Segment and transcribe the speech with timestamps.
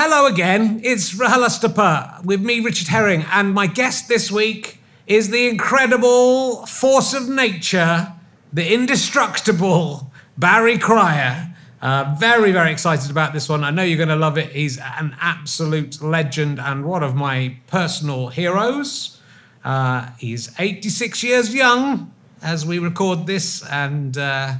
[0.00, 4.78] Hello again, it's RHLSTP with me, Richard Herring, and my guest this week
[5.08, 8.12] is the incredible force of nature,
[8.52, 11.52] the indestructible Barry Cryer.
[11.82, 13.64] Uh, very, very excited about this one.
[13.64, 14.52] I know you're going to love it.
[14.52, 19.20] He's an absolute legend and one of my personal heroes.
[19.64, 24.54] Uh, he's 86 years young as we record this, and uh,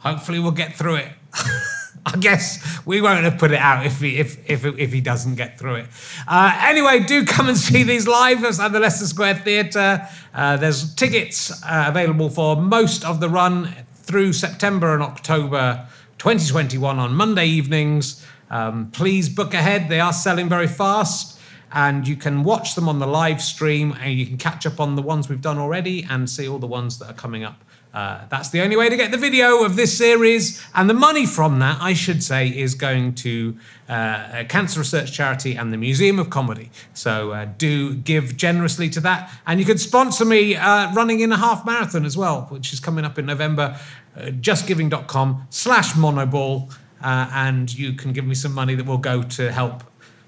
[0.00, 1.12] hopefully we'll get through it.
[2.06, 5.36] I guess we won't have put it out if he if if, if he doesn't
[5.36, 5.86] get through it.
[6.28, 10.06] Uh, anyway, do come and see these live at the Leicester Square Theatre.
[10.34, 15.86] Uh, there's tickets uh, available for most of the run through September and October
[16.18, 18.24] 2021 on Monday evenings.
[18.50, 21.32] Um, please book ahead; they are selling very fast.
[21.76, 24.94] And you can watch them on the live stream, and you can catch up on
[24.94, 27.63] the ones we've done already and see all the ones that are coming up
[27.94, 30.60] uh, that's the only way to get the video of this series.
[30.74, 33.56] And the money from that, I should say, is going to
[33.88, 36.70] uh, a cancer research charity and the Museum of Comedy.
[36.92, 39.30] So uh, do give generously to that.
[39.46, 42.80] And you could sponsor me uh, running in a half marathon as well, which is
[42.80, 43.78] coming up in November.
[44.16, 46.72] Uh, justgiving.com slash monoball.
[47.00, 49.84] Uh, and you can give me some money that will go to help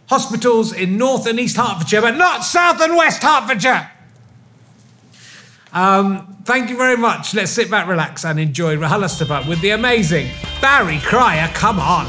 [0.08, 3.91] hospitals in North and East Hertfordshire, but not South and West Hertfordshire.
[5.77, 7.34] Um, thank you very much.
[7.34, 10.30] Let's sit back, relax, and enjoy RHLSTP with the amazing
[10.62, 11.48] Barry Cryer.
[11.52, 12.06] Come on.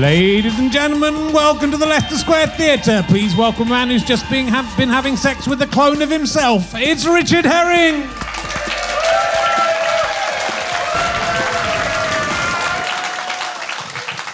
[0.00, 3.04] Ladies and gentlemen, welcome to the Leicester Square Theatre.
[3.06, 6.72] Please welcome a man who's just have been having sex with a clone of himself.
[6.74, 8.02] It's Richard Herring.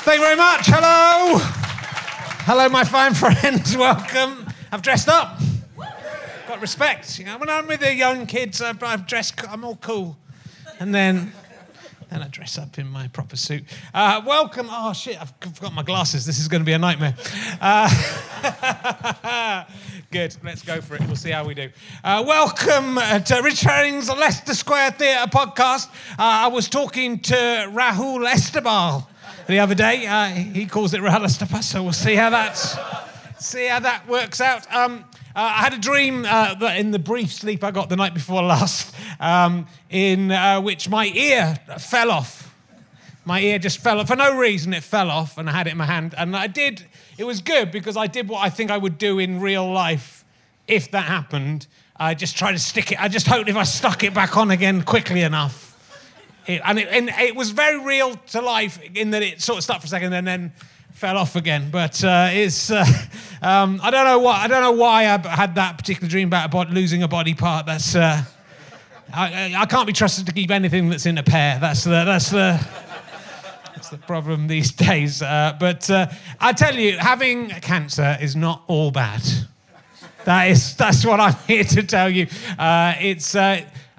[0.05, 0.69] Thank you very much.
[0.69, 1.39] Hello.
[2.47, 3.77] Hello, my fine friends.
[3.77, 4.42] Welcome.
[4.75, 5.39] I've dressed up.
[6.49, 7.19] Got respect.
[7.19, 9.35] You know, when I'm with the young kids, I, I've dressed.
[9.47, 10.17] I'm all cool,
[10.81, 11.33] and then.
[12.09, 13.65] Then I dress up in my proper suit.
[13.95, 14.69] Uh, welcome.
[14.71, 15.21] Oh shit!
[15.21, 16.27] I've forgot my glasses.
[16.27, 17.15] This is going to be a nightmare.
[17.59, 19.65] Uh,
[20.11, 20.37] good.
[20.43, 21.01] Let's go for it.
[21.03, 21.71] We'll see how we do.
[22.05, 25.89] Uh, welcome uh, to Rich Leicester Square Theatre podcast.
[26.13, 29.07] Uh, I was talking to Rahul Esterbal
[29.47, 30.07] the other day.
[30.07, 32.77] Uh, he calls it RHLSTP, so we'll see how that's
[33.43, 34.73] see how that works out.
[34.73, 35.05] Um,
[35.35, 38.15] uh, I had a dream uh, that in the brief sleep I got the night
[38.15, 42.55] before last, um, in uh, which my ear fell off.
[43.25, 44.75] My ear just fell off for no reason.
[44.75, 46.15] It fell off, and I had it in my hand.
[46.19, 46.85] And I did.
[47.19, 50.25] It was good because I did what I think I would do in real life
[50.67, 51.67] if that happened.
[51.97, 53.01] I just tried to stick it.
[53.01, 55.69] I just hoped if I stuck it back on again quickly enough.
[56.47, 59.65] It, and, it, and it was very real to life in that it sort of
[59.65, 60.53] stuck for a second and then
[61.03, 61.69] fell off again.
[61.69, 62.85] But uh, it's uh,
[63.43, 66.71] um, I don't know what I don't know why I had that particular dream about
[66.71, 67.67] losing a body part.
[67.67, 68.23] That's uh,
[69.13, 71.59] I, I, can't be trusted to keep anything that's in a pair.
[71.59, 72.65] That's the that's the
[73.75, 75.23] that's the problem these days.
[75.23, 76.07] Uh, but uh,
[76.39, 79.23] I tell you, having cancer is not all bad.
[80.25, 82.29] That is that's what I'm here to tell you.
[82.57, 83.35] Uh, it's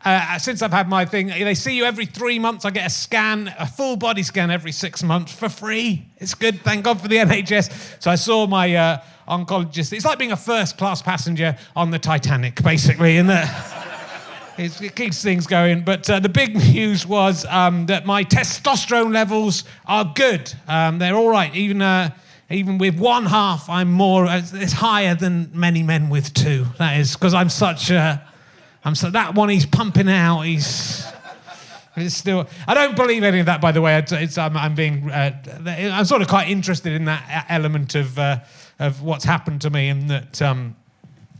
[0.06, 2.66] uh, since I've had my thing, they see you every three months.
[2.66, 6.06] I get a scan, a full body scan every six months for free.
[6.18, 6.62] It's good.
[6.62, 8.02] Thank God for the NHS.
[8.03, 9.94] So I saw my uh, oncologist.
[9.94, 13.50] It's like being a first class passenger on the Titanic, basically, in the.
[14.56, 15.81] It keeps things going.
[15.81, 20.53] But uh, the big news was um, that my testosterone levels are good.
[20.68, 21.56] Um, they're all right.
[21.56, 22.16] Even, uh,
[22.52, 26.68] even with one half, I'm more, uh, it's higher than many men with two.
[26.78, 28.22] That is, because I'm such a
[28.85, 30.41] I'm so that one he's pumping out.
[30.41, 31.05] He's.
[31.95, 32.47] It's still.
[32.67, 33.95] I don't believe any of that, by the way.
[33.97, 35.11] It's, I'm, I'm being.
[35.11, 35.31] Uh,
[35.67, 38.39] I'm sort of quite interested in that element of uh,
[38.79, 40.75] of what's happened to me and that um,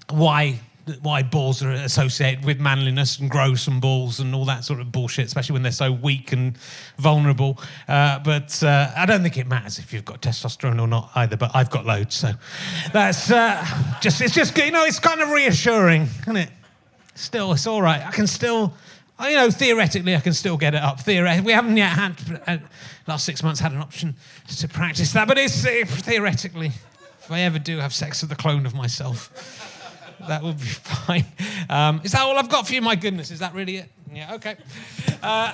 [0.09, 0.59] why
[1.01, 4.91] why balls are associated with manliness and gross and balls and all that sort of
[4.91, 6.57] bullshit, especially when they're so weak and
[6.97, 7.57] vulnerable.
[7.87, 11.37] Uh, but uh, I don't think it matters if you've got testosterone or not either.
[11.37, 12.33] But I've got loads, so
[12.91, 13.65] that's uh,
[14.01, 16.49] just it's just you know it's kind of reassuring, isn't it?
[17.16, 18.06] Still, it's all right.
[18.06, 18.74] I can still,
[19.22, 21.00] you know, theoretically, I can still get it up.
[21.00, 22.57] Theoretically, we haven't yet had, uh,
[23.07, 24.16] last six months, had an option
[24.58, 28.35] to practice that, but it's uh, theoretically, if I ever do have sex with a
[28.35, 29.32] clone of myself,
[30.28, 31.26] that would be fine.
[31.70, 32.82] Um, is that all I've got for you?
[32.82, 33.90] My goodness, is that really it?
[34.11, 34.58] Yeah, okay.
[35.22, 35.53] Uh,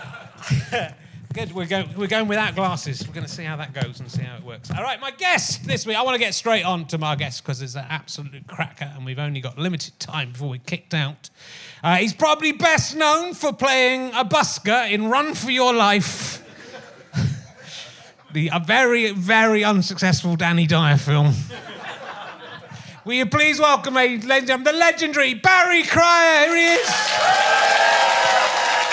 [1.31, 1.51] Good.
[1.51, 3.07] We're, go, we're going without glasses.
[3.07, 4.71] We're going to see how that goes and see how it works.
[4.71, 5.95] All right, my guest this week.
[5.95, 9.05] I want to get straight on to my guest because it's an absolute cracker and
[9.05, 11.29] we've only got limited time before we're kicked out.
[11.83, 16.43] Uh, he's probably best known for playing a busker in Run for Your Wife,
[18.33, 21.35] the a very, very unsuccessful Danny Dyer film.
[23.05, 26.47] Will you please welcome, ladies and gentlemen, the legendary Barry Cryer?
[26.47, 26.89] Here he is.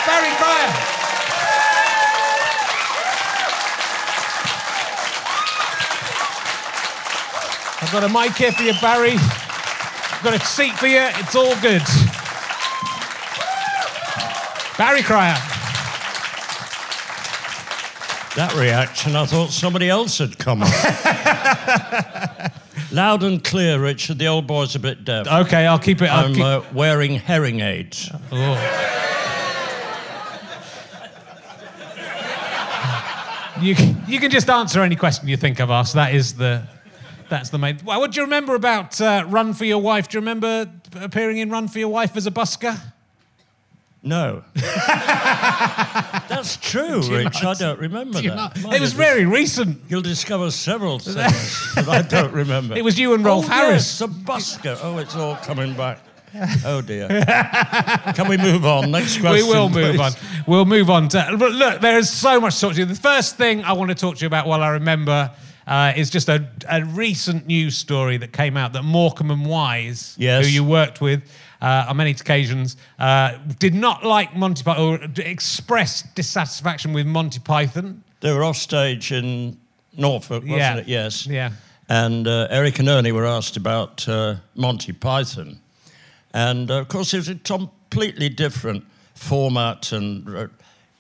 [0.07, 0.96] Barry Cryer.
[7.81, 9.17] I've got a mic here for you, Barry.
[9.17, 11.03] I've got a seat for you.
[11.03, 11.83] It's all good.
[14.79, 15.37] Barry Cryer.
[18.37, 20.69] That reaction, I thought somebody else had come on.
[22.93, 24.19] Loud and clear, Richard.
[24.19, 25.27] The old boy's a bit deaf.
[25.27, 26.11] Okay, I'll keep it.
[26.11, 26.45] I'm keep...
[26.45, 28.11] uh, wearing hearing aids.
[28.31, 28.93] Oh.
[33.61, 33.75] You,
[34.07, 35.95] you can just answer any question you think I've asked.
[35.95, 36.63] That is the,
[37.29, 37.79] that's the main.
[37.85, 40.09] Well, what do you remember about uh, Run for Your Wife?
[40.09, 42.81] Do you remember appearing in Run for Your Wife as a busker?
[44.07, 44.45] No.
[46.29, 47.43] That's true, Do Rich.
[47.43, 48.57] I don't remember Do that.
[48.73, 49.81] It was very recent.
[49.89, 52.77] You'll discover several things that I don't remember.
[52.77, 54.01] It was you and Rolf oh, Harris.
[54.01, 54.79] Yes, a busker.
[54.81, 55.99] Oh, it's all coming back.
[56.65, 57.09] Oh dear.
[58.15, 58.91] Can we move on?
[58.93, 59.47] Next question.
[59.49, 60.13] we will move on.
[60.47, 61.37] We'll move on to.
[61.37, 62.85] But look, there is so much to talk to you.
[62.85, 65.33] The first thing I want to talk to you about while I remember
[65.67, 70.15] uh, is just a, a recent news story that came out that Morecambe and Wise,
[70.19, 70.45] Yes.
[70.45, 71.23] who you worked with
[71.61, 77.41] uh, on many occasions, uh, did not like Monty Python or expressed dissatisfaction with Monty
[77.41, 78.03] Python.
[78.21, 79.57] They were off stage in
[79.97, 80.77] Norfolk, wasn't Yeah.
[80.77, 80.89] it?
[80.89, 81.27] Yes.
[81.27, 81.51] Yeah.
[81.89, 85.61] And uh, Eric and Ernie were asked about uh, Monty Python.
[86.35, 88.85] And uh, of course, it was a completely different
[89.15, 89.93] format.
[89.93, 90.51] And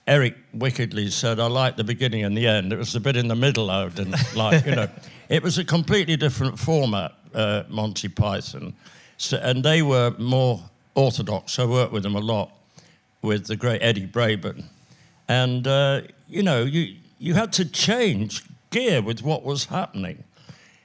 [0.06, 2.72] Eric wickedly said, I like the beginning and the end.
[2.72, 4.88] It was the bit in the middle I didn't like, you know.
[5.28, 8.74] It was a completely different format, uh, Monty Python.
[9.16, 10.62] So, and they were more
[10.94, 11.58] orthodox.
[11.58, 12.52] I worked with them a lot,
[13.22, 14.66] with the great Eddie Braben.
[15.26, 20.22] And, uh, you know, you, you had to change gear with what was happening.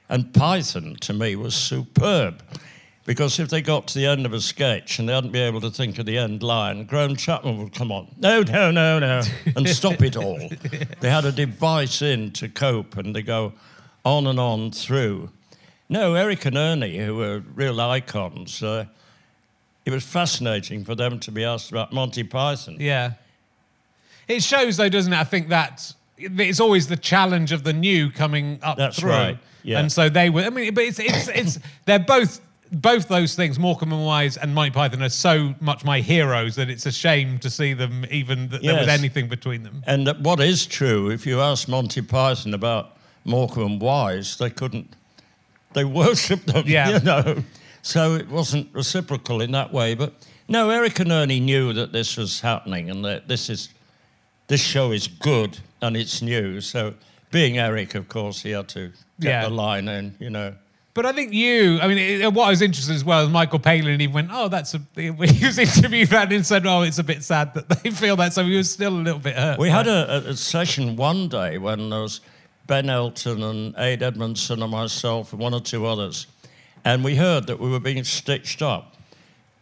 [0.08, 2.42] And Python, to me, was superb.
[3.04, 5.60] Because if they got to the end of a sketch and they hadn't been able
[5.62, 9.22] to think of the end line, Graham Chapman would come on, no, no, no, no,
[9.56, 10.38] and stop it all.
[11.00, 13.54] They had a device in to cope and they go
[14.04, 15.30] on and on through.
[15.88, 18.86] No, Eric and Ernie, who were real icons, uh,
[19.84, 22.76] it was fascinating for them to be asked about Monty Python.
[22.78, 23.14] Yeah.
[24.28, 25.18] It shows, though, doesn't it?
[25.18, 29.10] I think that it's always the challenge of the new coming up That's through.
[29.10, 29.80] right, yeah.
[29.80, 30.42] And so they were.
[30.42, 32.40] I mean, but it's it's it's they're both
[32.72, 33.58] both those things.
[33.58, 37.38] Morecambe and Wise and Monty Python are so much my heroes that it's a shame
[37.40, 39.82] to see them even that there was anything between them.
[39.86, 44.50] And uh, what is true, if you ask Monty Python about Morecambe and Wise, they
[44.50, 44.94] couldn't,
[45.74, 46.90] they worshipped them, Yeah.
[46.98, 47.42] you know.
[47.82, 49.94] So it wasn't reciprocal in that way.
[49.94, 50.14] But
[50.48, 53.68] no, Eric and Ernie knew that this was happening and that this is,
[54.46, 56.60] this show is good and it's new.
[56.60, 56.94] So
[57.30, 59.42] being Eric, of course, he had to get Yeah.
[59.44, 60.54] the line in, you know.
[60.94, 63.58] But I think you, I mean, it, what I was interested as well is Michael
[63.58, 63.98] Palin.
[63.98, 67.22] He went, "Oh, that's a." He was interviewed that and said, "Oh, it's a bit
[67.24, 69.58] sad that they feel that." So he was still a little bit hurt.
[69.58, 72.20] We had a, a, a session one day when there was
[72.66, 76.26] Ben Elton and Ade Edmondson and myself and one or two others,
[76.84, 78.94] and we heard that we were being stitched up.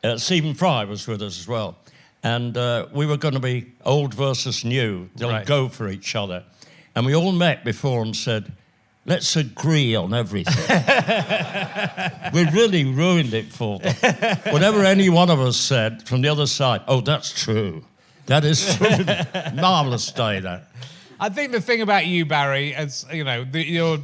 [0.03, 1.77] Uh, Stephen Fry was with us as well,
[2.25, 5.09] and uh, we were going to be old versus new.
[5.15, 5.47] They'll Right.
[5.47, 6.43] go for each other,
[6.97, 8.51] and we all met before and said.
[9.07, 10.55] Let's agree on everything.
[12.35, 13.95] we really ruined it for them.
[14.53, 17.85] Whatever any one of us said from the other side, oh, that's true.
[18.27, 19.05] That is true.
[19.55, 20.69] Marvelous day, that.
[21.19, 23.99] I think the thing about you, Barry, is you know, the, your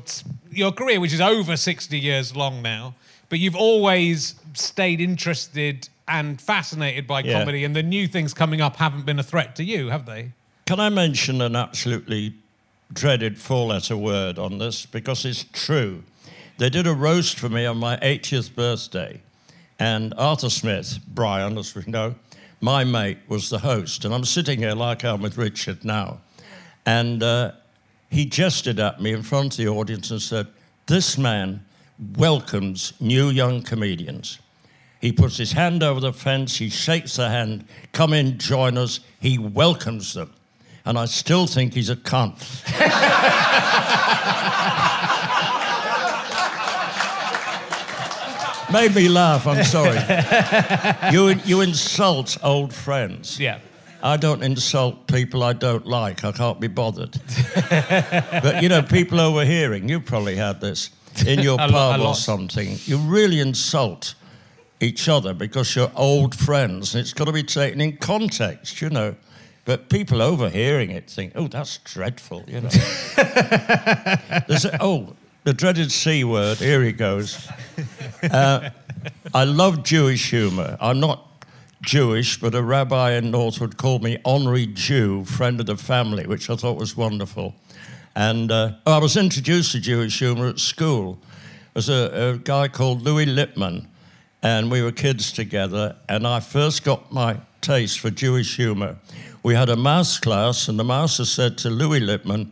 [0.50, 2.94] your career, which is over sixty years long now,
[3.28, 7.38] but you've always stayed interested and fascinated by Yeah.
[7.40, 10.32] comedy, and the new things coming up haven't been a threat to you, have they?
[10.66, 12.34] Can I mention an absolutely
[12.92, 14.86] dreaded four letter word on this?
[14.86, 16.02] Because it's true.
[16.58, 19.20] They did a roast for me on my 80th birthday,
[19.78, 22.14] and Arthur Smith, Brian, as we know,
[22.60, 24.04] my mate, was the host.
[24.04, 26.20] And I'm sitting here like I'm with Richard now.
[26.86, 27.52] And uh,
[28.10, 30.46] he gestured at me in front of the audience and said,
[30.86, 31.64] This man
[32.16, 34.38] welcomes new young comedians.
[35.00, 39.00] He puts his hand over the fence, he shakes the hand, come in, join us,
[39.20, 40.32] he welcomes them.
[40.86, 42.40] And I still think he's a cunt.
[48.72, 49.96] Made me laugh, I'm sorry.
[51.12, 53.38] you, you insult old friends.
[53.38, 53.60] Yeah.
[54.02, 56.24] I don't insult people I don't like.
[56.24, 57.16] I can't be bothered.
[57.70, 60.90] but you know, people overhearing, you've probably had this
[61.24, 62.76] in your A lot- pub or something.
[62.86, 64.14] You really insult
[64.80, 68.90] each other because you're old friends, and it's got to be taken in context, you
[68.90, 69.14] know.
[69.66, 72.68] But people overhearing it think, "Oh, that's dreadful," you know.
[74.48, 76.56] There's a, oh, the dreaded c word.
[76.56, 77.46] Here he goes.
[78.22, 78.70] Uh,
[79.34, 80.78] I love Jewish humour.
[80.80, 81.46] I'm not
[81.82, 86.48] Jewish, but a rabbi in Northwood called me honorary Jew, friend of the family, which
[86.48, 87.54] I thought was wonderful.
[88.14, 91.18] And uh, I was introduced to Jewish humour at school
[91.76, 93.86] was a, a guy called Louis Lipman,
[94.42, 95.94] and we were kids together.
[96.08, 98.96] And I first got my taste for Jewish humour.
[99.46, 102.48] We had a maths class, and the master said to Louis Lipman,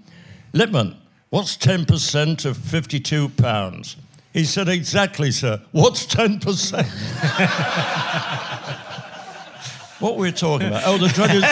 [0.53, 0.95] Lipman,
[1.29, 3.97] what's 10% of 52 pounds?
[4.33, 5.61] He said, Exactly, sir.
[5.73, 6.85] What's 10%?
[9.99, 10.85] what were we talking about?
[10.87, 11.43] Oh, the dreaded.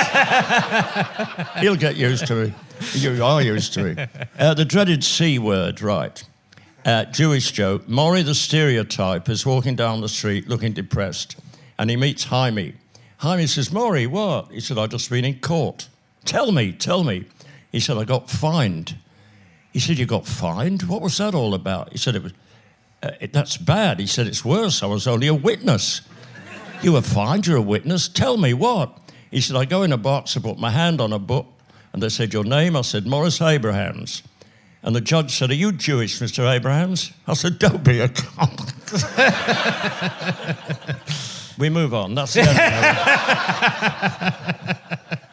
[1.61, 2.53] He'll get used to it.
[2.95, 4.11] You are used to it.
[4.39, 6.23] Uh, the dreaded C word, right.
[6.85, 7.89] Uh, Jewish joke.
[7.89, 11.35] Maury, the stereotype, is walking down the street looking depressed,
[11.81, 12.75] and he meets Hymie.
[13.23, 14.51] Hymie says, Maury, what?
[14.51, 15.89] He said, I've just been in court.
[16.25, 17.25] Tell me, tell me.
[17.71, 18.97] He said, I got fined.
[19.73, 20.83] He said, You got fined?
[20.83, 21.93] What was that all about?
[21.93, 22.33] He said, It was
[23.01, 24.01] uh, it, that's bad.
[24.01, 24.83] He said, It's worse.
[24.83, 26.01] I was only a witness.
[26.83, 28.09] You were fined, you're a witness.
[28.09, 28.99] Tell me what?
[29.31, 31.47] He said, I go in a box, I put my hand on a book,
[31.93, 32.75] and they said, Your name?
[32.75, 34.25] I said, Morris Abrahams.
[34.83, 36.53] And the judge said, Are you Jewish, Mr.
[36.53, 37.13] Abrahams?
[37.29, 38.73] I said, Don't be a cunt.
[41.59, 42.15] we move on.
[42.15, 42.49] That's the end.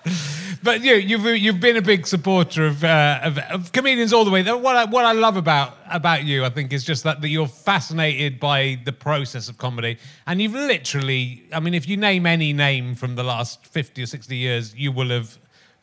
[0.63, 4.31] but you, you've you've been a big supporter of, uh, of, of comedians all the
[4.31, 4.43] way.
[4.43, 7.47] What I, what I love about about you, I think, is just that, that you're
[7.47, 9.97] fascinated by the process of comedy,
[10.27, 14.05] and you've literally, I mean, if you name any name from the last fifty or
[14.05, 15.37] sixty years, you will have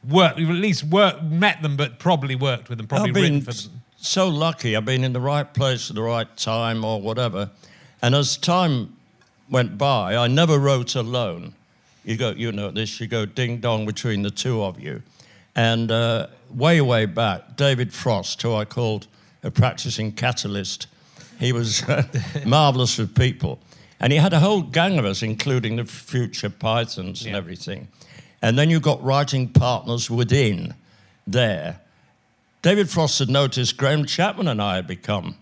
[0.08, 3.40] worked, you've at least worked, met them, but probably worked with them, probably I've written
[3.40, 3.82] for them.
[3.96, 4.76] so lucky.
[4.76, 7.50] I've been in the right place at the right time or whatever.
[8.02, 8.95] And as time
[9.50, 11.54] went by, I never wrote alone.
[12.04, 15.02] You go, you know this, you go ding dong between the two of you.
[15.54, 19.06] And uh, way, way back, David Frost, who I called
[19.42, 20.86] a practicing catalyst,
[21.40, 21.82] he was
[22.46, 23.58] marvelous with people.
[23.98, 27.36] And he had a whole gang of us, including the future Pythons and Yeah.
[27.38, 27.88] everything.
[28.42, 30.74] And then you got writing partners within
[31.26, 31.80] there.
[32.62, 35.36] David Frost had noticed Graham Chapman and I had become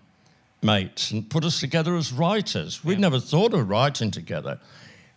[0.61, 2.83] mates and put us together as writers.
[2.83, 4.59] We'd never thought of writing together.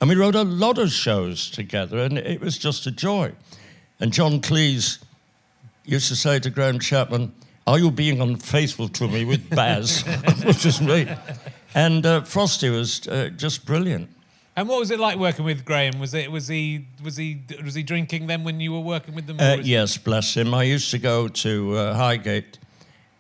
[0.01, 3.33] And we wrote a lot of shows together, and it was just a joy.
[3.99, 4.99] And John Cleese
[5.85, 7.33] used to say to Graham Chapman,
[7.67, 10.03] Are you being unfaithful to me with Baz?
[10.45, 11.09] Which is me.
[11.75, 14.09] And uh, Frosty was uh, just brilliant.
[14.55, 16.01] And what was it like working with Graham?
[16.01, 19.27] Was it was he was he was he drinking then when you were working with
[19.27, 19.39] them?
[19.39, 20.53] Uh, yes, bless him.
[20.53, 22.59] I used to go to uh, Highgate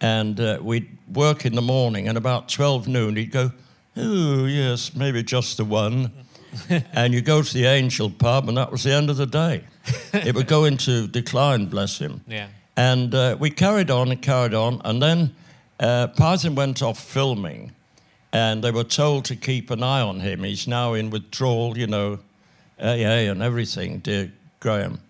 [0.00, 3.52] and uh, we'd work in the morning, and about 12 noon, he'd go,
[3.96, 6.12] Oh, yes, maybe just the one.
[6.92, 9.64] and you go to the Angel pub, and that was the end of the day.
[10.12, 12.20] it would go into decline, bless him.
[12.26, 12.48] Yeah.
[12.76, 15.34] And uh, we carried on and carried on, and then
[15.80, 17.72] uh, Python went off filming,
[18.32, 20.44] and they were told to keep an eye on him.
[20.44, 22.20] He's now in withdrawal, you know,
[22.80, 25.00] AA and everything, dear Graham.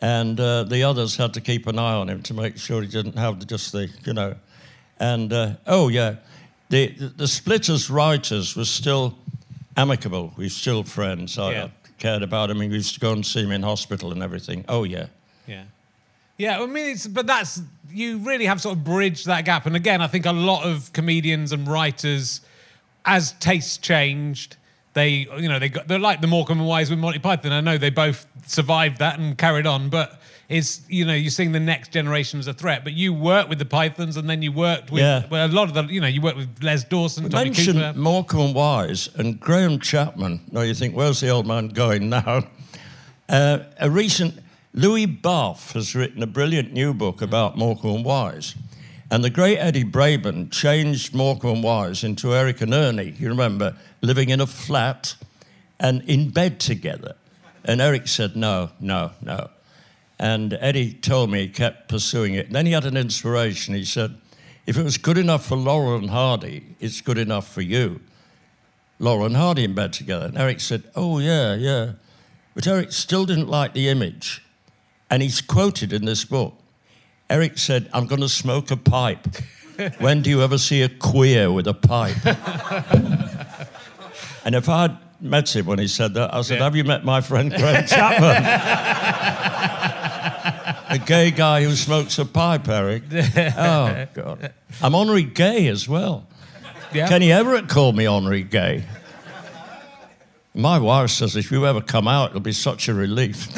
[0.00, 2.88] And uh, the others had to keep an eye on him to make sure he
[2.88, 4.34] didn't have just the, you know.
[4.98, 6.16] And uh, oh, yeah,
[6.68, 9.16] the, the, Splitters writers were still
[9.76, 10.32] amicable.
[10.36, 11.38] We were still friends.
[11.38, 11.64] I, Yeah.
[11.64, 12.60] I cared about him.
[12.60, 14.64] He used to go and see me in hospital and everything.
[14.68, 15.06] Oh, yeah.
[15.46, 15.64] Yeah.
[16.38, 19.64] Yeah, I mean, it's, but that's, you really have sort of bridged that gap.
[19.66, 22.42] And again, I think a lot of comedians and writers,
[23.06, 24.56] as tastes changed,
[24.92, 27.52] they, you know, they got, they're like the Morecambe and Wise with Monty Python.
[27.52, 31.52] I know they both survived that and carried on, but it's, you know, you're seeing
[31.52, 32.84] the next generation as a threat.
[32.84, 35.24] But you worked with the Pythons and then you worked with, Yeah.
[35.30, 37.98] well, a lot of the, you know, you worked with Les Dawson, Tommy mentioned Cooper.
[37.98, 40.40] Morecambe and Wise and Graham Chapman.
[40.52, 42.44] Now you think, where's the old man going now?
[43.28, 44.38] Uh, a recent
[44.72, 48.54] Louis Barfe has written a brilliant new book about Morecambe and Wise.
[49.10, 53.14] And the great Eddie Braben changed Morecambe and Wise into Eric and Ernie.
[53.18, 55.14] You remember living in a flat
[55.80, 57.14] and in bed together.
[57.64, 59.48] And Eric said, no, no, no.
[60.18, 62.46] And Eddie told me he kept pursuing it.
[62.46, 63.74] And then he had an inspiration.
[63.74, 64.16] He said,
[64.66, 68.00] if it was good enough for Laurel and Hardy, it's good enough for you.
[68.98, 70.26] Laurel and Hardy in bed together.
[70.26, 71.92] And Eric said, oh, yeah, yeah.
[72.54, 74.42] But Eric still didn't like the image.
[75.10, 76.54] And he's quoted in this book.
[77.28, 79.26] Eric said, I'm going to smoke a pipe.
[79.98, 82.24] when do you ever see a queer with a pipe?
[84.44, 86.64] and if I'd met him when he said that, I said, Yeah.
[86.64, 88.42] Have you met my friend Graham Chapman?
[90.96, 93.02] a gay guy who smokes a pipe, Eric.
[93.58, 94.52] Oh, God.
[94.82, 96.26] I'm honorary gay as well.
[96.92, 98.84] Kenny Everett called me honorary gay.
[100.54, 103.48] My wife says if you ever come out, it'll be such a relief.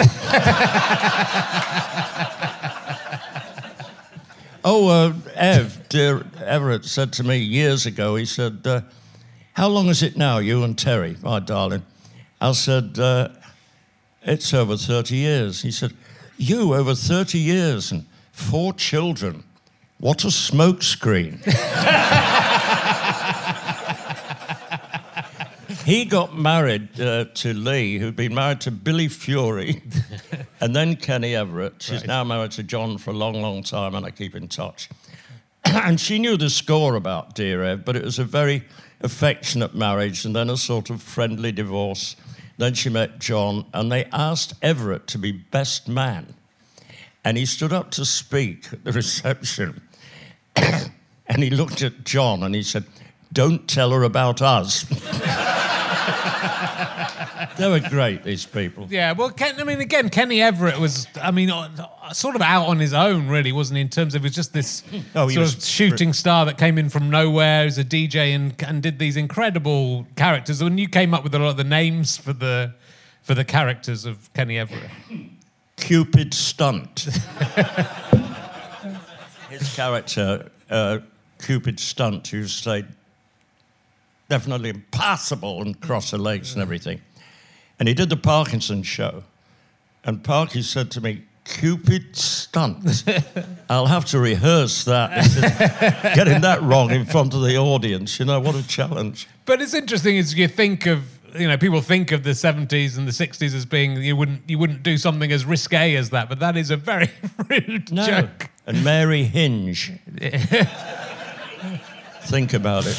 [4.64, 8.80] oh, uh, Ev, dear Everett, said to me years ago, he said, uh,
[9.52, 11.84] How long is it now, you and Terry, my darling?
[12.40, 13.28] I said, uh,
[14.22, 15.62] It's over 30 years.
[15.62, 15.92] He said,
[16.38, 19.42] You, over 30 years and four children.
[19.98, 21.42] What a smokescreen.
[25.84, 29.82] he got married uh, to Lee, who'd been married to Billy Fury,
[30.60, 31.82] and then Kenny Everett.
[31.82, 32.06] She's Right.
[32.06, 34.88] now married to John for a long, long time, and I keep in touch.
[35.64, 38.64] and she knew the score about Dear Ev, but it was a very
[39.00, 42.14] affectionate marriage and then a sort of friendly divorce.
[42.58, 46.34] Then she met John, and they asked Everett to be best man.
[47.24, 49.80] And he stood up to speak at the reception.
[50.56, 52.84] and he looked at John and he said,
[53.32, 54.84] Don't tell her about us.
[57.58, 58.86] they were great, these people.
[58.88, 61.50] Yeah, well, Ken, I mean, again, Kenny Everett was, I mean,
[62.12, 63.80] sort of out on his own, really, wasn't he?
[63.82, 64.82] In terms of, it was just this
[65.14, 68.82] Oh, sort of shooting star that came in from nowhere as a DJ and, and
[68.82, 70.60] did these incredible characters.
[70.60, 72.74] And you came up with a lot of the names for the
[73.22, 74.90] for the characters of Kenny Everett.
[75.76, 77.00] Cupid Stunt.
[79.50, 80.98] His character, uh,
[81.38, 82.86] Cupid Stunt, who stayed
[84.28, 87.00] definitely impossible and cross her legs and everything.
[87.78, 89.24] And he did the Parkinson show.
[90.04, 93.04] And Parky said to me, Cupid Stunt.
[93.70, 95.24] I'll have to rehearse that.
[95.24, 99.26] Said, Getting that wrong in front of the audience, you know, what a challenge.
[99.46, 101.04] But it's interesting is you think of
[101.38, 104.58] you know people think of the 70s and the 60s as being you wouldn't you
[104.58, 107.10] wouldn't do something as risque as that, but that is a very
[107.48, 108.06] rude No.
[108.06, 108.50] joke.
[108.66, 109.92] And Mary Hinge.
[112.22, 112.96] Think about it.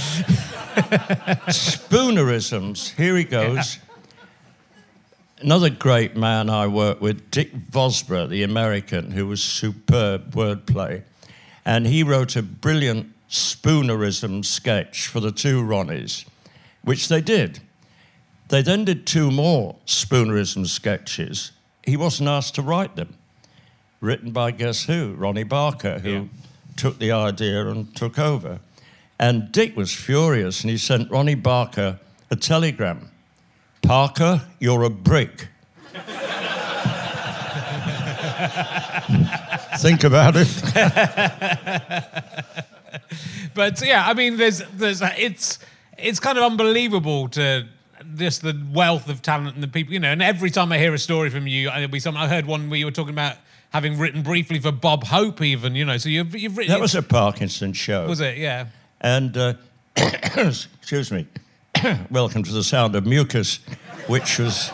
[1.49, 2.95] Spoonerisms.
[2.95, 3.77] Here he goes.
[5.41, 11.03] Another great man I worked with, Dick Vosburgh, the American, who was superb wordplay.
[11.65, 16.25] And he wrote a brilliant spoonerism sketch for the two Ronnies,
[16.83, 17.59] which they did.
[18.49, 21.51] They then did two more spoonerism sketches.
[21.85, 23.15] He wasn't asked to write them
[24.01, 25.13] written by guess who?
[25.17, 26.23] Ronnie Barker, who Yeah.
[26.77, 28.59] took the idea and took over.
[29.19, 31.99] And Dick was furious and he sent Ronnie Barker
[32.31, 33.09] a telegram
[33.81, 35.47] Parker, you're a brick.
[39.77, 40.49] Think about it.
[43.53, 45.59] But yeah, I mean, there's there's it's
[45.97, 47.67] it's kind of unbelievable to
[48.15, 50.11] just the wealth of talent and the people, you know.
[50.11, 52.21] And every time I hear a story from you, be something.
[52.21, 53.35] I heard one where you were talking about
[53.71, 55.97] having written briefly for Bob Hope, even, you know.
[55.97, 56.73] So you've you've written.
[56.73, 58.07] That was a Parkinson show.
[58.07, 58.37] was it?
[58.37, 58.67] Yeah.
[59.01, 59.53] And, uh,
[59.95, 61.27] excuse me,
[62.09, 63.59] welcome to the sound of mucus,
[64.07, 64.71] which was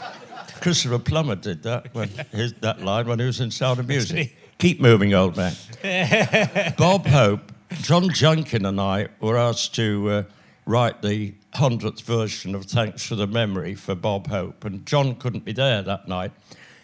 [0.62, 4.36] Christopher Plummer did that when his, that line when he was in Sound of Music.
[4.58, 5.54] Keep moving, old man.
[6.78, 10.24] Bob Hope, John Junkin, and I were asked to uh,
[10.66, 15.46] write the hundredth version of Thanks for the Memory for Bob Hope, and John couldn't
[15.46, 16.32] be there that night,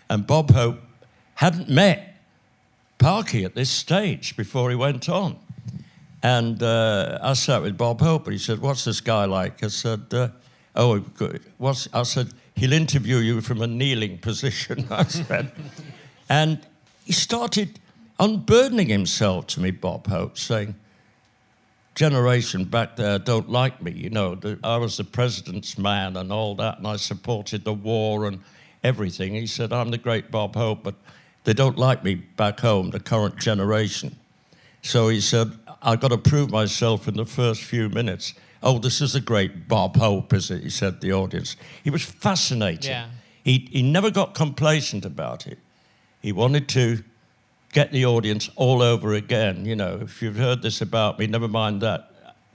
[0.10, 0.82] and Bob Hope
[1.36, 2.18] hadn't met
[3.00, 5.38] Parky at this stage before he went on.
[6.24, 9.68] And uh, I sat with Bob Hope, and he said, "What's this guy like?" I
[9.68, 10.30] said, uh,
[10.76, 11.00] "Oh,
[11.58, 15.52] what's?" I said, "He'll interview you from a kneeling position." I said,
[16.30, 16.60] and
[17.06, 17.80] he started
[18.20, 20.76] unburdening himself to me, Bob Hope, saying,
[21.96, 23.92] "Generation back there don't like me.
[23.92, 27.74] You know, the, I was the president's man and all that, and I supported the
[27.74, 28.42] war and
[28.84, 30.96] everything." He said, "I'm the great Bob Hope, but
[31.46, 34.18] they don't like me back home, the current generation."
[34.84, 38.34] So he said, I've got to prove myself in the first few minutes.
[38.62, 40.64] Oh, this is a great Bob Hope, is it?
[40.64, 41.56] He said the audience.
[41.84, 42.92] He was fascinating.
[42.92, 43.08] Yeah.
[43.44, 45.58] He, he never got complacent about it.
[46.22, 47.04] He wanted to
[47.74, 49.66] get the audience all over again.
[49.66, 52.08] You know, if you've heard this about me, never mind that.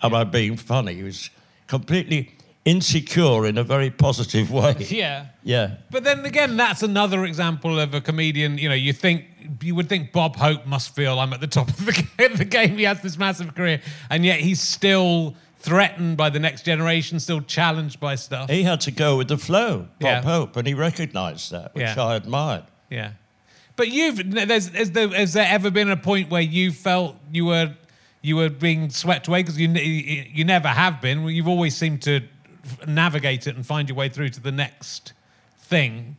[0.03, 0.95] Am I being funny?
[0.95, 1.31] He was
[1.67, 2.36] completely
[2.67, 4.75] insecure in a very positive way.
[4.91, 5.27] Yeah.
[5.43, 5.77] Yeah.
[5.91, 8.59] But then again, that's another example of a comedian.
[8.59, 9.25] You know, you think
[9.63, 12.05] you would think Bob Hope must feel I'm at the top of the,
[12.37, 12.77] the game.
[12.77, 17.41] He has this massive career, and yet he's still threatened by the next generation, still
[17.41, 18.51] challenged by stuff.
[18.51, 20.23] He had to go with the flow, Bob Yeah.
[20.23, 22.03] Hope, and he recognized that, which Yeah.
[22.05, 22.65] I admired.
[22.91, 23.13] Yeah.
[23.77, 27.45] But you've there's has there, has there ever been a point where you felt you
[27.47, 27.75] were
[28.23, 31.25] you were being swept away because you you never have been.
[31.29, 32.23] You've always seemed to
[32.87, 35.13] navigate it and find your way through to the next
[35.59, 36.17] thing.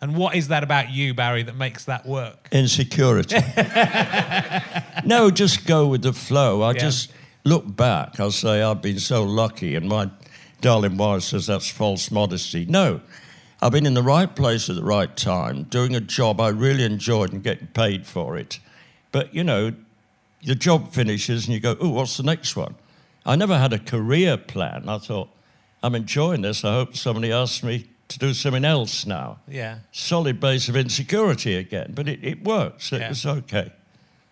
[0.00, 2.48] And what is that about you, Barry, that makes that work?
[2.52, 3.36] Insecurity.
[5.04, 6.62] no, just go with the flow.
[6.62, 6.78] I Yeah.
[6.80, 7.12] just
[7.44, 8.20] look back.
[8.20, 10.10] I'll say I've been so lucky, and my
[10.60, 12.66] darling wife says that's false modesty.
[12.66, 13.00] No,
[13.62, 16.84] I've been in the right place at the right time, doing a job I really
[16.84, 18.58] enjoyed and getting paid for it.
[19.12, 19.72] But you know,
[20.44, 22.74] the job finishes and you go, oh, what's the next one?
[23.24, 24.88] I never had a career plan.
[24.88, 25.28] I thought,
[25.86, 26.64] I'm enjoying this.
[26.64, 29.78] I hope somebody asks me to do something else now Yeah.
[29.92, 32.92] solid base of insecurity again, but it, it works.
[32.92, 33.08] It Yeah.
[33.10, 33.70] was okay.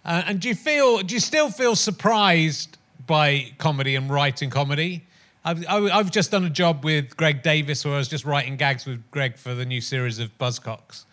[0.05, 0.99] Uh, and do you feel?
[1.03, 5.05] Do you still feel surprised by comedy and writing comedy?
[5.45, 8.57] I've, I- I've just done a job with Greg Davies where I was just writing
[8.57, 11.05] gags with Greg for the new series of Buzzcocks.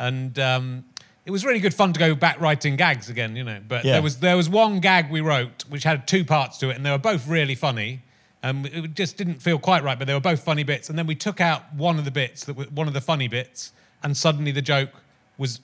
[0.00, 0.84] And um,
[1.24, 3.60] it was really good fun to go back writing gags again, you know.
[3.66, 3.92] But Yeah.
[3.92, 6.84] there was there was one gag we wrote which had two parts to it, and
[6.84, 8.00] they were both really funny.
[8.44, 10.90] Um, it just didn't feel quite right, but they were both funny bits.
[10.90, 13.26] And then we took out one of the bits, that were, one of the funny
[13.26, 14.90] bits, and suddenly the joke
[15.38, 15.60] was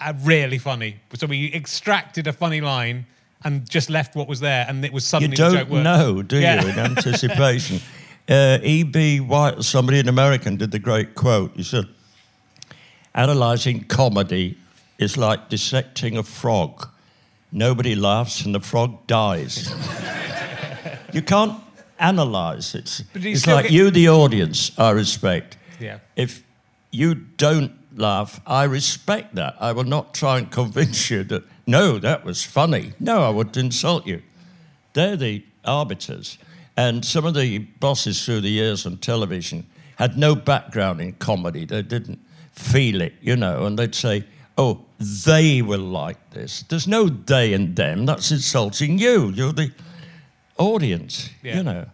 [0.00, 0.96] uh, really funny.
[1.14, 3.04] So we extracted a funny line
[3.44, 5.84] and just left what was there, and it was suddenly the joke You don't worked.
[5.84, 6.62] know, do Yeah.
[6.62, 7.80] you, in anticipation?
[8.26, 9.20] Uh, E.B.
[9.20, 11.52] White, somebody in American, did the great quote.
[11.54, 11.84] He said,
[13.14, 14.56] Analyzing comedy
[14.98, 16.88] is like dissecting a frog.
[17.52, 19.72] Nobody laughs and the frog dies.
[21.12, 21.60] you can't
[21.98, 23.04] analyze it.
[23.14, 25.56] It's like you, the audience, I respect.
[25.80, 25.98] Yeah.
[26.16, 26.42] If
[26.90, 29.56] you don't laugh, I respect that.
[29.60, 32.92] I will not try and convince you that, no, that was funny.
[33.00, 34.22] No, I would insult you.
[34.92, 36.38] They're the arbiters.
[36.76, 41.64] And some of the bosses through the years on television had no background in comedy.
[41.64, 42.18] They didn't
[42.52, 44.24] feel it, you know, and they'd say,
[44.58, 46.62] oh, they will like this.
[46.62, 48.06] There's no they and them.
[48.06, 49.30] That's insulting you.
[49.30, 49.72] You're the
[50.58, 51.56] audience, Yeah.
[51.58, 51.86] you know.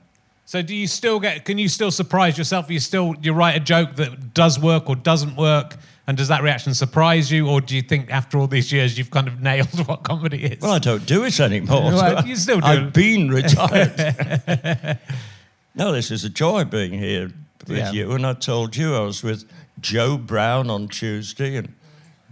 [0.47, 1.45] So do you still get?
[1.45, 2.71] Can you still surprise yourself?
[2.71, 5.77] You still you write a joke that does work or doesn't work,
[6.09, 9.13] and does that reaction surprise you, or do you think after all these years you've
[9.13, 10.61] kind of nailed what comedy is?
[10.61, 11.93] Well, I don't do it anymore.
[11.93, 12.67] Well, you still do.
[12.67, 14.99] I've been retired.
[15.77, 17.31] no, this is a joy being here
[17.69, 17.93] with Yeah.
[17.93, 18.13] you.
[18.13, 19.45] And I told you I was with
[19.81, 21.73] Joe Brown on Tuesday and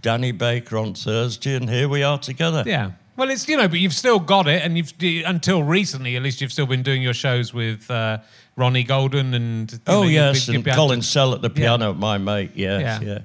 [0.01, 2.63] Danny Baker on Thursday, and here we are together.
[2.65, 2.91] yeah.
[3.19, 4.93] Well, it's you know, but you've still got it, and you've
[5.25, 8.19] until recently, at least, you've still been doing your shows with uh,
[8.55, 9.77] Ronnie Golden and.
[9.87, 11.53] Oh know, you've yes, and you've been- Colin Sell at the Yeah.
[11.55, 12.51] piano, my mate.
[12.55, 13.07] Yes, Yeah.
[13.09, 13.19] yeah.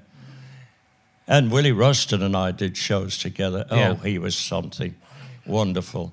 [1.29, 3.67] And Willie Rushton and I did shows together.
[3.71, 3.95] Oh, Yeah.
[4.03, 4.97] he was something
[5.47, 6.13] wonderful.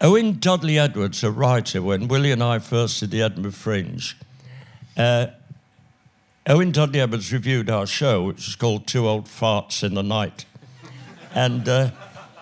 [0.00, 4.16] Owen Dudley Edwards, a writer, when Willie and I first did the Edinburgh Fringe,
[4.96, 5.26] uh,
[6.46, 10.44] Owen Dudley Edwards reviewed our show, which is called Two Old Farts in the Night.
[11.34, 11.90] And uh,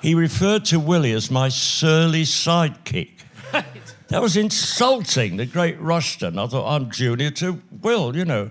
[0.03, 3.11] he referred to Willie as my surly sidekick.
[4.09, 6.39] That was insulting, the great Rushton.
[6.39, 8.51] I thought, I'm junior to Will, you know.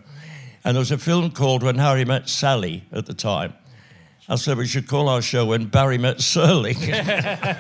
[0.64, 3.54] And there was a film called When Harry Met Sally at the time.
[4.28, 6.76] I said we should call our show When Barry Met Surly.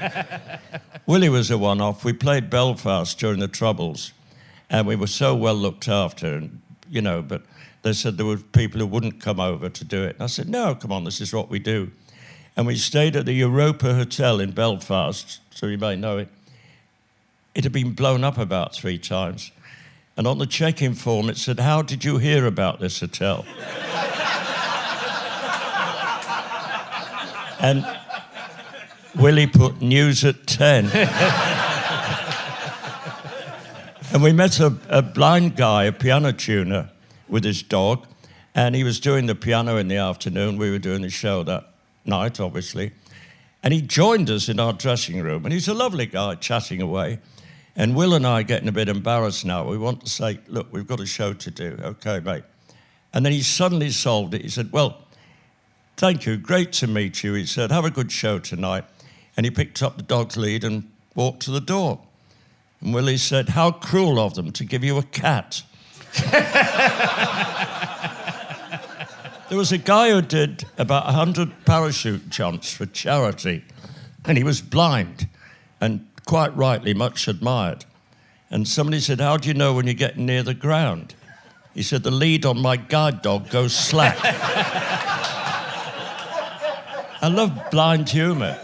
[1.06, 2.04] Willie was a one off.
[2.04, 4.13] We played Belfast during the Troubles,
[4.69, 7.43] and we were so well looked after, and, you know, but
[7.82, 10.15] they said there were people who wouldn't come over to do it.
[10.15, 11.91] And I said, no, come on, this is what we do.
[12.55, 16.27] And we stayed at the Europa Hotel in Belfast, so you may know it.
[17.55, 19.51] It had been blown up about three times.
[20.17, 23.45] And on the check in form, it said, How did you hear about this hotel?
[27.59, 27.85] and
[29.15, 30.85] Willie put news at 10.
[34.13, 36.89] and we met a, a blind guy, a piano tuner,
[37.29, 38.05] with his dog.
[38.53, 40.57] And he was doing the piano in the afternoon.
[40.57, 41.70] We were doing the show that
[42.05, 42.91] night, obviously.
[43.63, 45.45] And he joined us in our dressing room.
[45.45, 47.19] And he's a lovely guy, chatting away.
[47.75, 49.65] And Will and I are getting a bit embarrassed now.
[49.65, 51.77] We want to say, look, we've got a show to do.
[51.81, 52.43] Okay, mate.
[53.13, 54.41] And then he suddenly solved it.
[54.41, 55.05] He said, well,
[55.97, 56.37] thank you.
[56.37, 57.33] Great to meet you.
[57.33, 58.85] He said, have a good show tonight.
[59.37, 62.01] And he picked up the dog's lead and walked to the door.
[62.81, 65.63] And Willie said, how cruel of them to give you a cat.
[69.51, 73.65] there was a guy who did about 100 parachute jumps for charity,
[74.23, 75.27] and he was blind
[75.81, 77.83] and quite rightly much admired.
[78.49, 81.15] And somebody said, How do you know when you're getting near the ground?
[81.73, 84.17] He said, The lead on my guide dog goes slack.
[87.21, 88.57] I love blind humour.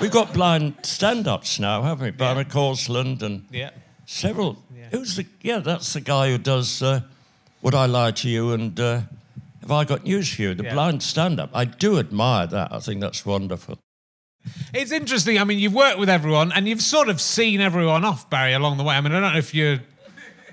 [0.00, 2.10] We've got blind stand ups now, haven't we?
[2.10, 3.70] Barry Causland and Yeah.
[4.04, 4.60] several.
[4.76, 4.88] Yeah.
[4.90, 7.02] Who's the, yeah, that's the guy who does uh,
[7.62, 9.02] Would I Lie to You and uh,
[9.64, 10.54] Have I Got News for You?
[10.54, 10.74] The Yeah.
[10.74, 11.50] blind stand up.
[11.54, 12.68] I do admire that.
[12.70, 13.78] I think that's wonderful.
[14.74, 15.38] It's interesting.
[15.38, 18.76] I mean, you've worked with everyone and you've sort of seen everyone off, Barry, along
[18.76, 18.94] the way.
[18.94, 19.80] I mean, I don't know if you're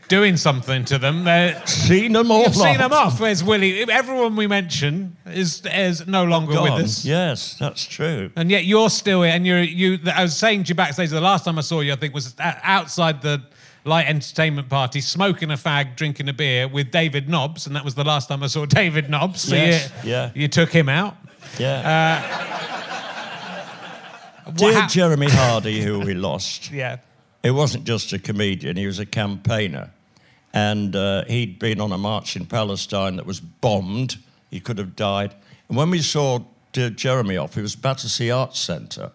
[0.07, 1.25] doing something to them.
[1.25, 2.45] They're, Seen them off.
[2.47, 3.19] you've seen them off.
[3.19, 3.81] Where's Willie?
[3.91, 6.63] Everyone we mention is is no longer Gone.
[6.75, 7.03] with us.
[7.03, 8.31] Yes, that's true.
[8.37, 9.33] And yet you're still here.
[9.33, 9.99] And you're you.
[10.15, 12.33] I was saying to you backstage the last time I saw you, I think was
[12.39, 13.41] outside the
[13.83, 17.95] light entertainment party, smoking a fag, drinking a beer with David Nobbs, and that was
[17.95, 19.41] the last time I saw David Nobbs.
[19.41, 20.31] So Yes, you, yeah.
[20.35, 21.15] you took him out.
[21.57, 22.49] Yeah.
[24.45, 26.97] What Dear hap- Jeremy Hardy, who we lost, yeah.
[27.43, 29.91] he wasn't just a comedian, he was a campaigner.
[30.53, 34.17] And uh, he'd been on a march in Palestine that was bombed.
[34.49, 35.33] He could have died.
[35.69, 36.39] And when we saw
[36.73, 39.11] Dear Jeremy off, it was Battersea Arts Centre.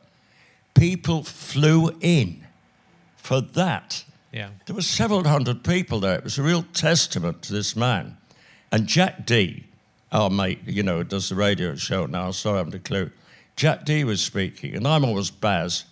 [0.75, 2.47] People flew in
[3.17, 4.05] for that.
[4.37, 4.51] Yeah.
[4.67, 6.17] There were several hundred people there.
[6.17, 8.19] It was a real testament to this man.
[8.71, 9.65] And Jack Dee,
[10.13, 13.11] our mate, you know, does the radio show now, sorry I haven't a clue.
[13.57, 15.85] Jack Dee was speaking, and I'm always Baz.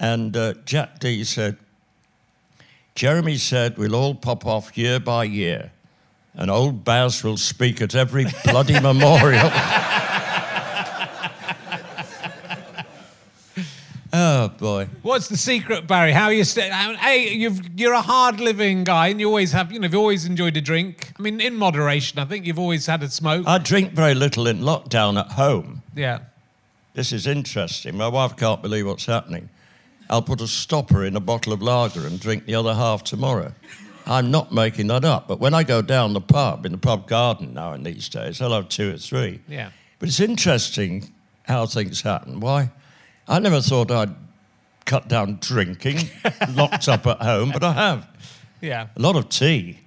[0.00, 1.58] And uh, Jack Dee said,
[2.94, 5.70] Jeremy said we'll all pop off year by year,
[6.32, 9.50] and old Baz will speak at every bloody memorial.
[14.14, 14.88] Oh boy.
[15.02, 16.12] What's the secret, Barry?
[16.12, 16.44] How are you?
[16.44, 19.70] Hey, you've, you're a hard-living guy, and you always have.
[19.72, 21.12] You know, you've always enjoyed a drink.
[21.18, 22.18] I mean, in moderation.
[22.18, 23.44] I think you've always had a smoke.
[23.46, 25.82] I drink very little in lockdown at home.
[25.94, 26.20] yeah.
[26.94, 27.96] This is interesting.
[27.96, 29.48] My wife can't believe what's happening.
[30.08, 33.52] I'll put a stopper in a bottle of lager and drink the other half tomorrow.
[34.06, 35.26] I'm not making that up.
[35.26, 38.40] But when I go down the pub, in the pub garden now in these days,
[38.40, 39.40] I'll have two or three.
[39.48, 39.70] Yeah.
[39.98, 41.12] But it's interesting
[41.48, 42.38] how things happen.
[42.38, 42.70] Why?
[43.28, 44.14] I never thought I'd
[44.84, 46.08] cut down drinking,
[46.54, 48.06] locked up at home, but I have.
[48.60, 48.88] Yeah.
[48.96, 49.80] A lot of tea.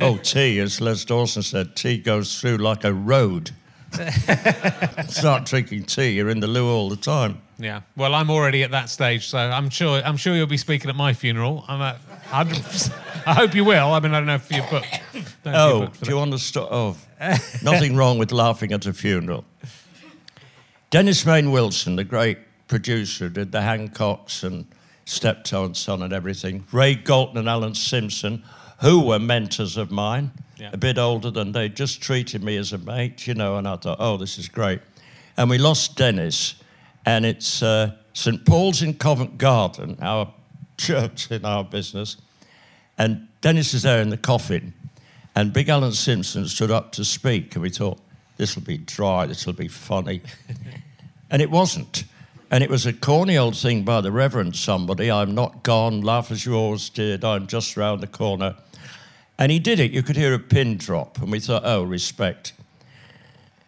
[0.00, 3.50] Oh, tea, as Les Dawson said, tea goes through like a road.
[5.08, 7.40] Start drinking tea, you're in the loo all the time.
[7.58, 7.82] Yeah.
[7.96, 10.96] Well, I'm already at that stage, so I'm sure I'm sure you'll be speaking at
[10.96, 11.64] my funeral.
[11.68, 11.98] I'm at
[12.30, 12.92] 100%.
[13.26, 13.92] I hope you will.
[13.92, 15.00] I mean, I don't know if you're booked.
[15.12, 15.22] You're
[15.54, 16.30] Oh, booked do you that.
[16.32, 16.68] to stop?
[16.72, 16.96] Oh,
[17.62, 19.44] nothing wrong with laughing at a funeral.
[20.90, 24.66] Dennis Main Wilson, the great producer, did the Hancocks and
[25.04, 26.64] Steptoe and Son and everything.
[26.72, 28.42] Ray Galton and Alan Simpson,
[28.80, 30.70] who were mentors of mine, Yeah.
[30.72, 33.76] a bit older than they, just treated me as a mate, you know, and I
[33.76, 34.80] thought, oh, this is great.
[35.36, 36.54] And we lost Dennis,
[37.04, 38.44] and it's uh, St.
[38.46, 40.32] Paul's in Covent Garden, our
[40.78, 42.16] church in our business.
[42.96, 44.72] And Dennis is there in the coffin,
[45.34, 47.98] and Big Alan Simpson stood up to speak, and we thought,
[48.36, 50.22] this will be dry, this will be funny.
[51.30, 52.04] and it wasn't.
[52.54, 56.30] And it was a corny old thing by the Reverend somebody I'm not gone, laugh
[56.30, 58.54] as you always did, I'm just round the corner.
[59.40, 62.52] And he did it, you could hear a pin drop, and we thought, oh, respect.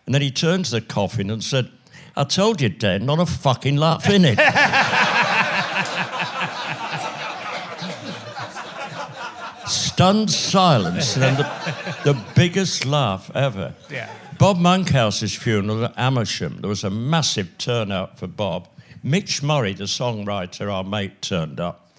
[0.06, 1.68] And then he turned to the coffin and said,
[2.16, 4.38] I told you, Dan, not a fucking laugh in it.
[9.66, 13.74] Stunned silence, and then the, the biggest laugh ever.
[13.90, 14.08] Yeah.
[14.38, 18.68] Bob Monkhouse's funeral at Amersham, there was a massive turnout for Bob.
[19.06, 21.92] Mitch Murray, the songwriter, our mate, turned up.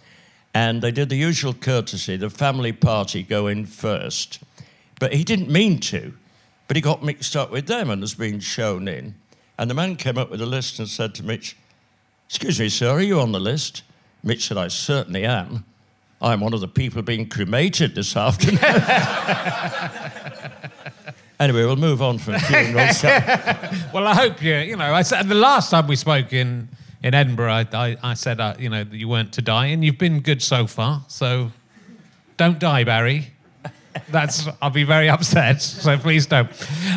[0.54, 4.44] And they did the usual courtesy, the family party go in first.
[5.00, 6.14] But he didn't mean to,
[6.68, 9.16] but he got mixed up with them and has been shown in.
[9.58, 11.56] And the man came up with a list and said to Mitch,
[12.28, 13.84] Excuse me, sir, are you on the list?
[14.22, 15.64] Mitch said, I certainly am.
[16.22, 18.60] I'm one of the people being cremated this afternoon.
[21.40, 23.02] anyway, we'll move on from funerals.
[23.94, 24.56] Well, I hope you.
[24.56, 26.68] You know, I said the last time we spoke in
[27.08, 29.98] in Edinburgh, I I, I said uh, you know you weren't to die, and you've
[29.98, 31.04] been good so far.
[31.08, 31.52] So
[32.36, 33.32] don't die, Barry.
[34.10, 35.62] That's I'll be very upset.
[35.62, 36.50] So please don't.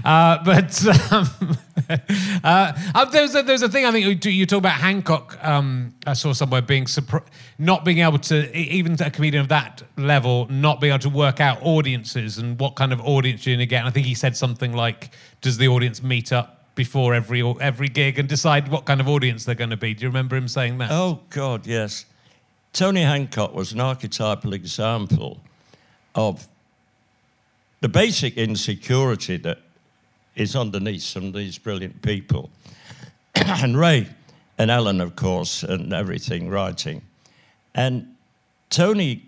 [0.04, 1.56] Uh, but um,
[1.88, 5.38] uh, uh, there's a, there's a thing I think you, talk about Hancock.
[5.42, 9.82] Um, I saw somewhere being surprised, not being able to even a comedian of that
[9.96, 13.60] level not being able to work out audiences and what kind of audience you're going
[13.60, 13.78] to get.
[13.78, 17.88] And I think he said something like, "Does the audience meet up before every every
[17.88, 20.48] gig and decide what kind of audience they're going to be?" Do you remember him
[20.48, 20.90] saying that?
[20.90, 22.06] Oh, God, yes.
[22.72, 25.40] Tony Hancock was an archetypal example
[26.14, 26.46] of
[27.80, 29.58] the basic insecurity that
[30.36, 32.50] is underneath some of these brilliant people.
[33.34, 34.08] and Ray
[34.58, 37.02] and Alan, of course, and everything writing.
[37.74, 38.14] And
[38.68, 39.24] Tony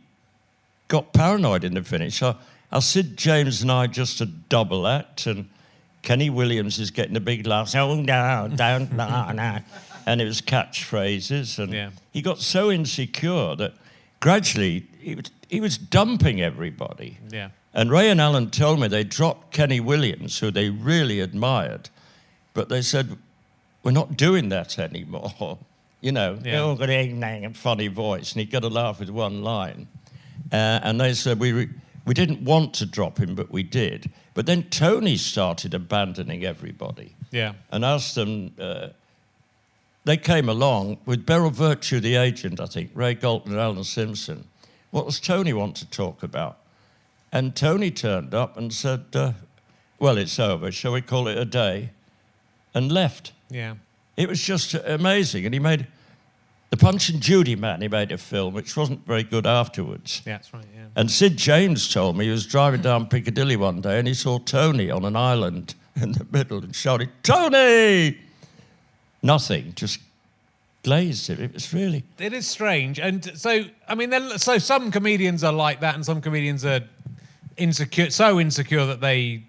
[0.89, 2.23] got paranoid in the finish.
[2.23, 2.37] Our,
[2.71, 5.49] our Sid James and I just a double act, and
[6.03, 7.75] Kenny Williams is getting a big laugh.
[7.77, 9.59] Oh no, don't no, no.
[10.07, 11.91] And it was catchphrases, and Yeah.
[12.13, 13.75] he got so insecure that
[14.21, 17.19] gradually he was, he was dumping everybody.
[17.31, 17.51] Yeah.
[17.75, 21.89] And Ray and Alan told me they dropped Kenny Williams, who they really admired,
[22.53, 23.17] but they said,
[23.83, 25.59] We're not doing that anymore.
[26.05, 26.41] You know, Yeah.
[26.43, 29.87] they're all got a a funny voice, and he got a laugh with one line.
[30.51, 31.69] Uh, and they said, we, re-
[32.05, 34.11] we didn't want to drop him, but we did.
[34.35, 37.53] But then Tony started abandoning everybody Yeah.
[37.71, 38.53] and asked them.
[38.59, 38.89] Uh,
[40.05, 44.49] they came along with Beryl Vertue, the agent, I think, Ray Galton and Alan Simpson.
[44.91, 46.59] What does Tony want to talk about?
[47.31, 49.33] And Tony turned up and said, uh,
[50.01, 50.73] Well, it's over.
[50.73, 51.91] Shall we call it a day?
[52.75, 53.33] And left.
[53.49, 53.75] Yeah.
[54.17, 55.45] It was just amazing.
[55.47, 55.87] And he made
[56.73, 60.23] the Punch and Judy Man, he made a film, which wasn't very good afterwards.
[60.25, 60.39] Yeah.
[60.39, 60.65] That's right.
[60.75, 60.85] Yeah.
[60.97, 64.39] And Sid James told me he was driving down Piccadilly one day and he saw
[64.39, 68.17] Tony on an island in the middle and shouted, Tony!
[69.23, 70.01] Nothing, just
[70.83, 71.41] glazed it.
[71.41, 72.05] It was really.
[72.19, 76.23] It is strange, and so I mean, so some comedians are like that, and some
[76.23, 76.81] comedians are
[77.59, 79.43] insecure, so insecure that they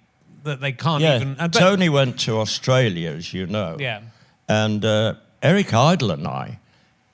[0.43, 1.15] that they can't Yeah.
[1.15, 1.35] even.
[1.51, 3.77] Tony went to Australia, as you know.
[3.79, 4.01] Yeah.
[4.49, 6.59] And uh, Eric Idle and I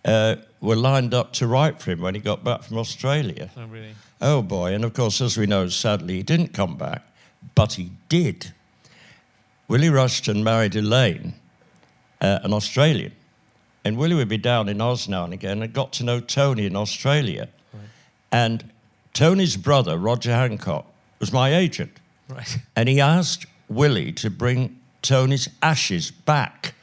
[0.06, 3.50] uh, were lined up to write for him when he got back from Australia.
[3.58, 3.96] Oh, really?
[4.22, 4.74] Oh boy!
[4.74, 7.04] And of course, as we know, sadly, he didn't come back,
[7.56, 8.54] but he did.
[9.68, 11.36] Willie Rushton married Elaine,
[12.22, 13.12] uh, an Australian,
[13.86, 16.66] and Willie would be down in Oz now and again, and got to know Tony
[16.66, 17.50] in Australia.
[18.32, 18.72] And
[19.14, 20.86] Tony's brother, Roger Hancock,
[21.20, 21.92] was my agent,
[22.28, 22.60] Right.
[22.76, 26.74] and he asked Willie to bring Tony's ashes back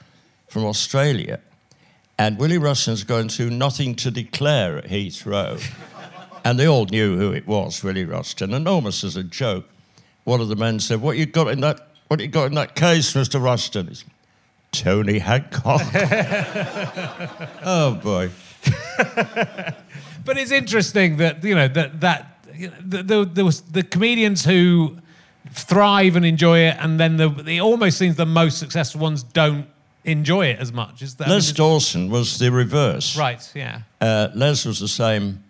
[0.48, 1.40] from Australia.
[2.18, 5.62] And Willie Rushton's going through Nothing to Declare at Heathrow.
[6.44, 8.54] and they all knew who it was, Willie Rushton.
[8.54, 9.66] And almost as a joke,
[10.24, 12.74] one of the men said, What you got in that what you got in that
[12.76, 13.42] case, Mr.
[13.42, 13.88] Rushton?
[13.88, 14.04] It's
[14.72, 15.82] Tony Hancock.
[17.64, 18.30] oh boy.
[20.24, 22.44] But it's interesting that you know that that
[22.80, 24.98] the, the, was the comedians who
[25.50, 29.66] thrive and enjoy it, and then the it almost seems the most successful ones don't
[30.06, 31.02] enjoy it as much.
[31.02, 33.16] Is that Les Dawson was the reverse.
[33.16, 33.52] right?
[33.54, 33.82] Yeah.
[34.00, 35.42] Uh, Les was the same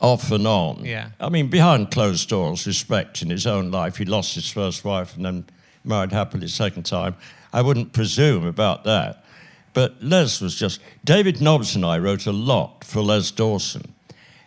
[0.00, 0.84] off and on.
[0.84, 1.10] Yeah.
[1.20, 3.96] I mean, behind closed doors, respect in his own life.
[3.98, 5.44] He lost his first wife and then
[5.84, 7.14] married happily second time.
[7.52, 9.24] I wouldn't presume about that.
[9.72, 10.80] But Les was just.
[11.04, 13.94] David Nobbs and I wrote a lot for Les Dawson.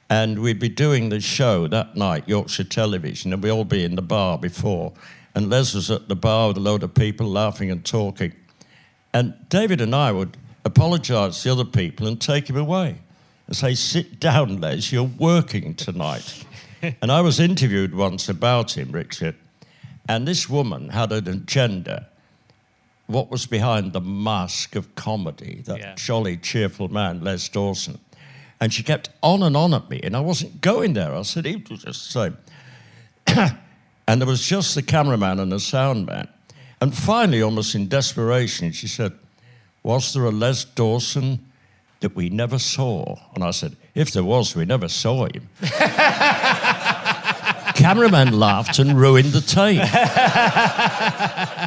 [0.10, 3.96] And we'd be doing the show that night, Yorkshire Television, and we'd all be in
[3.96, 4.92] the bar before.
[5.34, 8.34] And Les was at the bar with a load of people laughing and talking.
[9.14, 12.98] And David and I would apologise to the other people and take him away
[13.48, 16.46] and say, Sit down, Les, you're working tonight.
[16.82, 19.36] and I was interviewed once about him, Richard,
[20.08, 22.08] and this woman had an agenda.
[23.08, 25.96] What was behind the mask of comedy, that Yeah.
[25.96, 28.00] jolly, cheerful man, Les Dawson.
[28.62, 31.14] And she kept on and on at me, and I wasn't going there.
[31.14, 32.34] I said, he was just the
[33.28, 33.58] same.
[34.08, 36.30] and there was just the cameraman and the sound man.
[36.84, 39.14] And finally, almost in desperation, she said,
[39.84, 41.40] Was there a Les Dawson
[42.02, 43.16] that we never saw?
[43.36, 45.48] And I said, If there was, we never saw him.
[47.76, 49.80] Cameraman laughed and ruined the tape.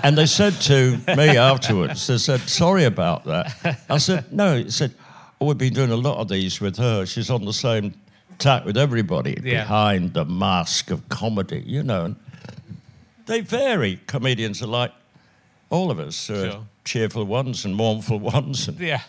[0.05, 3.81] and they said to me afterwards, they said, Sorry about that.
[3.89, 4.59] I said, No.
[4.59, 4.95] He said,
[5.41, 7.07] oh, We've been doing a lot of these with her.
[7.07, 7.95] She's on the same
[8.39, 9.63] tack with everybody Yeah.
[9.63, 12.17] behind the mask of comedy, you know.
[13.25, 13.99] They vary.
[14.07, 14.93] Comedians are like
[15.71, 16.31] all of us.
[16.31, 16.67] are Sure.
[16.85, 19.01] Cheerful ones and mournful ones, and Yeah.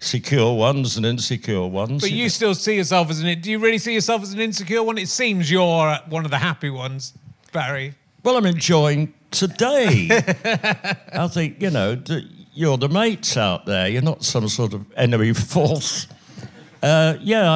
[0.00, 2.02] secure ones and insecure ones.
[2.02, 3.40] But you still see yourself as an.
[3.40, 4.98] Do you really see yourself as an insecure one?
[4.98, 7.12] It seems you're one of the happy ones,
[7.52, 7.94] Barry.
[8.24, 10.08] Well, I'm enjoying today.
[11.12, 12.02] I think, you know,
[12.52, 13.88] you're the mates out there.
[13.88, 16.06] You're not some sort of enemy force.
[16.82, 17.52] Uh, yeah,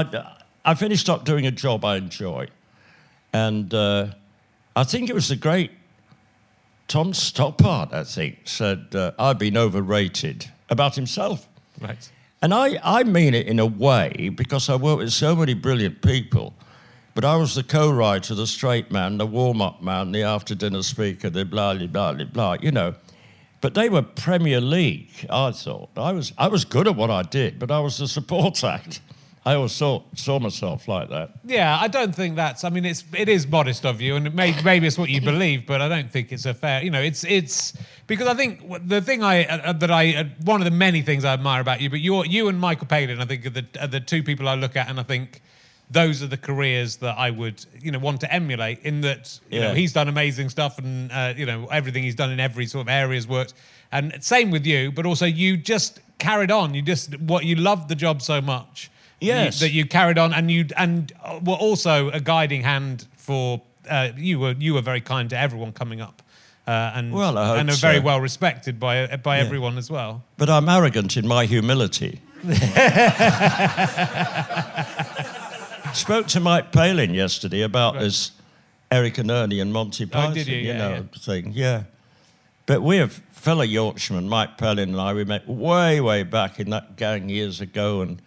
[0.64, 2.46] I, I finished up doing a job I enjoy.
[3.32, 4.06] And uh,
[4.76, 5.72] I think it was the great
[6.94, 11.48] Tom Stoppard, I think, said, uh, I've been overrated about himself.
[11.80, 12.09] Right.
[12.40, 16.02] And I, I mean it in a way because I work with so many brilliant
[16.02, 16.54] people.
[17.16, 21.44] But I was the co-writer, the straight man, the warm-up man, the after-dinner speaker, the
[21.44, 22.94] blah, blah, blah, blah, blah, you know.
[23.61, 25.90] But they were Premier League, I thought.
[25.96, 29.00] I was, I was good at what I did, but I was the support act.
[29.46, 31.33] I always saw, saw myself like that.
[31.44, 32.64] Yeah, I don't think that's.
[32.64, 35.20] I mean, it's it is modest of you, and it may, maybe it's what you
[35.20, 36.83] believe, but I don't think it's a fair.
[36.83, 37.74] You know, it's it's
[38.07, 41.26] because I think the thing I uh, that I uh, one of the many things
[41.26, 43.87] I admire about you, but you you and Michael Palin, I think are the are
[43.87, 45.42] the two people I look at, and I think
[45.90, 48.78] those are the careers that I would you know want to emulate.
[48.80, 52.30] In that you know he's done amazing stuff, and uh, you know everything he's done
[52.30, 53.52] in every sort of area has worked,
[53.92, 54.90] and same with you.
[54.90, 56.72] But also you just carried on.
[56.72, 58.90] You just what you loved the job so much.
[59.20, 59.61] Yes.
[59.61, 64.11] that you carried on and you and uh, were also a guiding hand for uh,
[64.16, 66.22] you were you were very kind to everyone coming up
[66.66, 68.02] uh, and Well, I hope and are very so.
[68.02, 72.21] well respected by uh, by everyone as well But I'm arrogant in my humility.
[75.94, 78.33] Spoke to Mike Palin yesterday about this
[78.90, 80.58] Eric and Ernie and Monty Python, Oh, did you?
[80.58, 81.02] Yeah, know, yeah.
[81.21, 81.52] thing.
[81.54, 81.85] Yeah.
[82.67, 86.96] But we're fellow Yorkshireman, Mike Palin and I, we met way, way back in that
[86.96, 88.21] gang years ago, and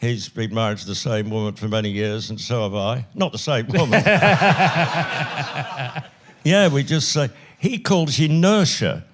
[0.00, 3.06] he's been married to the same woman for many years, and so have I.
[3.14, 4.02] Not the same woman.
[6.44, 9.04] yeah, we just say, he calls inertia.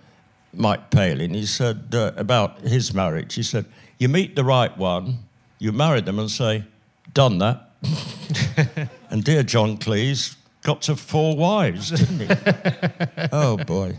[0.55, 3.67] Mike Palin, he said uh, about his marriage, he said,
[3.99, 5.19] You meet the right one,
[5.59, 6.65] you marry them and say,
[7.13, 7.71] Done that.
[9.11, 12.29] and dear John Cleese got to four wives, didn't he?
[13.33, 13.99] oh boy.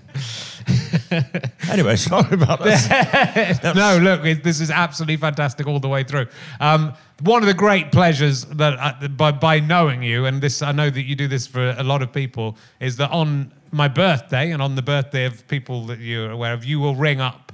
[1.70, 3.61] anyway, sorry about that.
[3.76, 6.28] no, look, it, this is absolutely fantastic all the way through.
[6.59, 10.72] Um, one of the great pleasures that uh, by, by knowing you, and this I
[10.72, 14.51] know that you do this for a lot of people, is that on my birthday
[14.51, 17.51] and on the birthday of people that you're aware of, you will ring up,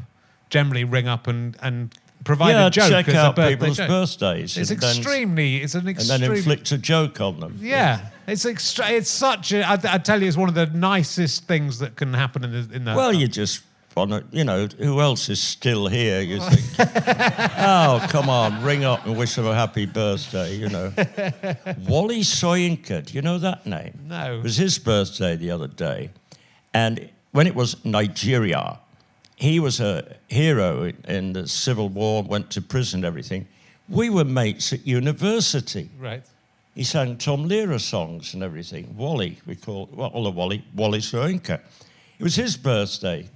[0.49, 1.93] generally ring up and and
[2.23, 3.89] provide yeah, a joke check as out a birthday people's joke.
[3.89, 4.57] birthdays.
[4.57, 5.57] It's and then- extremely.
[5.57, 7.57] It's an and then inflict a joke on them.
[7.59, 8.89] Yeah, it's extra.
[8.89, 9.67] It's such a.
[9.67, 12.75] I, I tell you, it's one of the nicest things that can happen in the.
[12.75, 13.63] In Well, you just
[13.95, 16.21] want to, you know, who else is still here?
[16.21, 16.61] You think,
[17.59, 20.89] oh, come on, ring up and wish them a happy birthday, you know.
[21.87, 23.99] Wole Soyinka, do you know that name?
[24.07, 24.39] No.
[24.39, 26.11] It was his birthday the other day.
[26.73, 28.79] And when it was Nigeria,
[29.35, 33.47] he was a hero in, in the Civil War, went to prison everything.
[33.89, 35.89] We were mates at university.
[35.99, 36.23] right.
[36.75, 38.95] He sang Tom Lehrer songs and everything.
[38.97, 41.59] Wole, we call well, all of Wole, Wole Soyinka.
[42.17, 43.29] It was his birthday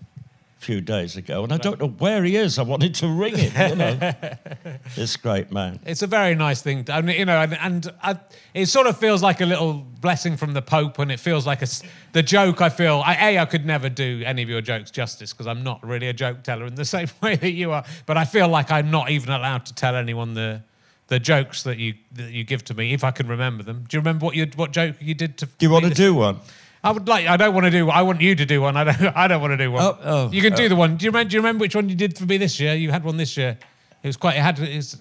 [0.57, 2.57] a few days ago, and I don't know where he is.
[2.57, 4.13] I wanted to ring him, you know.
[4.95, 5.79] this great man.
[5.85, 8.19] It's a very nice thing, to, you know, and, and I,
[8.55, 11.61] it sort of feels like a little blessing from the Pope, and it feels like
[11.61, 11.67] a
[12.13, 12.61] the joke.
[12.61, 15.63] I feel, I, a, I could never do any of your jokes justice because I'm
[15.63, 17.83] not really a joke teller in the same way that you are.
[18.07, 20.63] But I feel like I'm not even allowed to tell anyone the
[21.07, 23.85] the jokes that you that you give to me if I can remember them.
[23.87, 25.45] Do you remember what you what joke you did to?
[25.45, 26.39] Do you want to do one?
[26.83, 27.27] I would like.
[27.27, 27.89] I don't want to do.
[27.89, 28.77] I want you to do one.
[28.77, 29.01] I don't.
[29.15, 29.83] I don't want to do one.
[29.83, 30.69] Oh, oh, you can do oh.
[30.69, 30.97] the one.
[30.97, 31.29] Do you remember?
[31.29, 32.75] Do you remember which one you did for me this year?
[32.75, 33.57] You had one this year.
[34.03, 34.35] It was quite.
[34.35, 34.59] It had.
[34.59, 34.97] It's,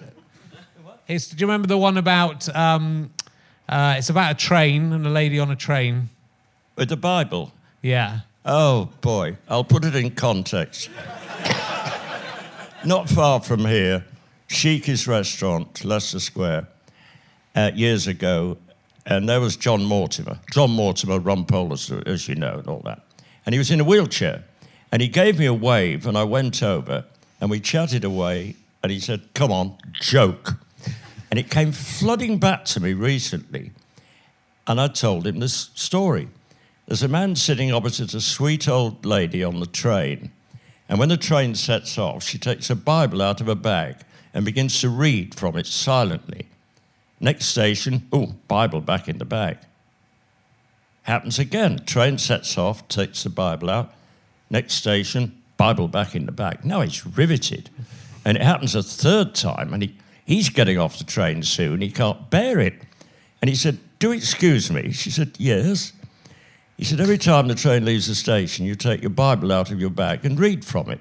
[1.07, 2.54] it's, do you remember the one about?
[2.54, 3.11] Um,
[3.68, 6.09] uh, it's about a train and a lady on a train.
[6.76, 7.52] With the Bible?
[7.82, 8.20] Yeah.
[8.44, 9.36] Oh, boy.
[9.48, 10.88] I'll put it in context.
[12.84, 14.04] Not far from here,
[14.49, 16.68] Sheekey's restaurant, Leicester Square,
[17.55, 18.59] uh, years ago,
[19.05, 20.38] and there was John Mortimer.
[20.53, 21.72] John Mortimer, Rumpole,
[22.07, 23.03] as you know, and all that.
[23.44, 24.44] And he was in a wheelchair.
[24.92, 27.05] And he gave me a wave, and I went over,
[27.40, 30.55] and we chatted away, and he said, Come on, joke.
[31.30, 33.72] And it came flooding back to me recently.
[34.66, 36.28] And I told him this story.
[36.86, 40.30] There's a man sitting opposite a sweet old lady on the train.
[40.88, 43.97] And when the train sets off, she takes a Bible out of her bag
[44.37, 46.47] and begins to read from it silently.
[47.20, 49.57] Next station, oh, Bible back in the bag.
[51.05, 51.82] Happens again.
[51.87, 53.95] Train sets off, takes the Bible out.
[54.51, 56.66] Next station, Bible back in the bag.
[56.66, 57.70] Now he's riveted.
[58.26, 61.80] And it happens a third time, and he, he's getting off the train soon.
[61.80, 62.74] He can't bear it.
[63.41, 64.93] And he said, Do excuse me.
[64.93, 65.95] She said, Yes.
[66.76, 69.80] He said, Every time the train leaves the station, you take your Bible out of
[69.80, 71.01] your bag and read from it.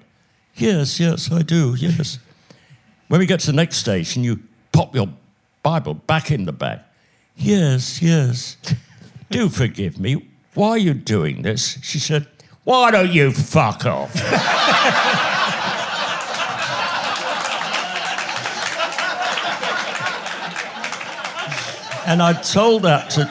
[0.55, 2.17] Yes, yes, I do, yes.
[3.07, 4.39] When we get to the next station, you
[4.71, 5.09] pop your
[5.61, 6.79] Bible back in the bag.
[7.35, 8.57] Yes, yes.
[9.29, 10.27] Do forgive me.
[10.53, 11.77] Why are you doing this?
[11.83, 12.27] She said,
[12.63, 14.15] Why don't you fuck off?
[22.07, 23.29] and I told that to.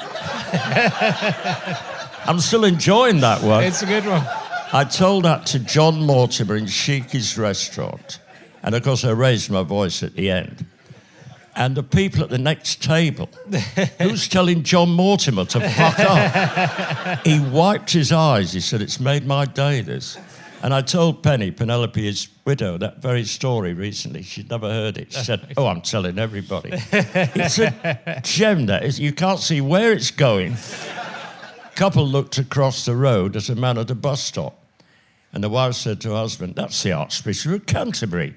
[2.27, 3.65] I'm still enjoying that one.
[3.65, 4.23] It's a good one.
[4.73, 8.19] I told that to John Mortimer in Sheekey's restaurant.
[8.65, 10.65] And of course, I raised my voice at the end.
[11.55, 13.29] And the people at the next table,
[14.01, 17.23] who's telling John Mortimer to fuck off?
[17.25, 18.53] he wiped his eyes.
[18.53, 20.19] He said, It's made my day, this.
[20.63, 24.23] And I told Penny, Penelope, his widow, that very story recently.
[24.23, 25.13] She'd never heard it.
[25.13, 26.71] She said, Oh, I'm telling everybody.
[26.73, 28.99] it's a gem, that is.
[28.99, 30.57] You can't see where it's going.
[31.77, 34.59] Couple looked across the road at a man at a bus stop.
[35.33, 38.35] And the wife said to her husband, That's the Archbishop of Canterbury.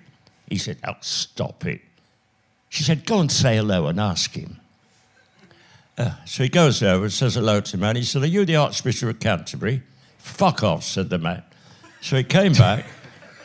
[0.49, 1.81] He said, Oh, stop it.
[2.69, 4.59] She said, Go and say hello and ask him.
[5.97, 7.95] Uh, so he goes over and says hello to the man.
[7.95, 9.81] He said, Are you the Archbishop of Canterbury?
[10.19, 11.43] Fuck off, said the man.
[12.01, 12.85] So he came back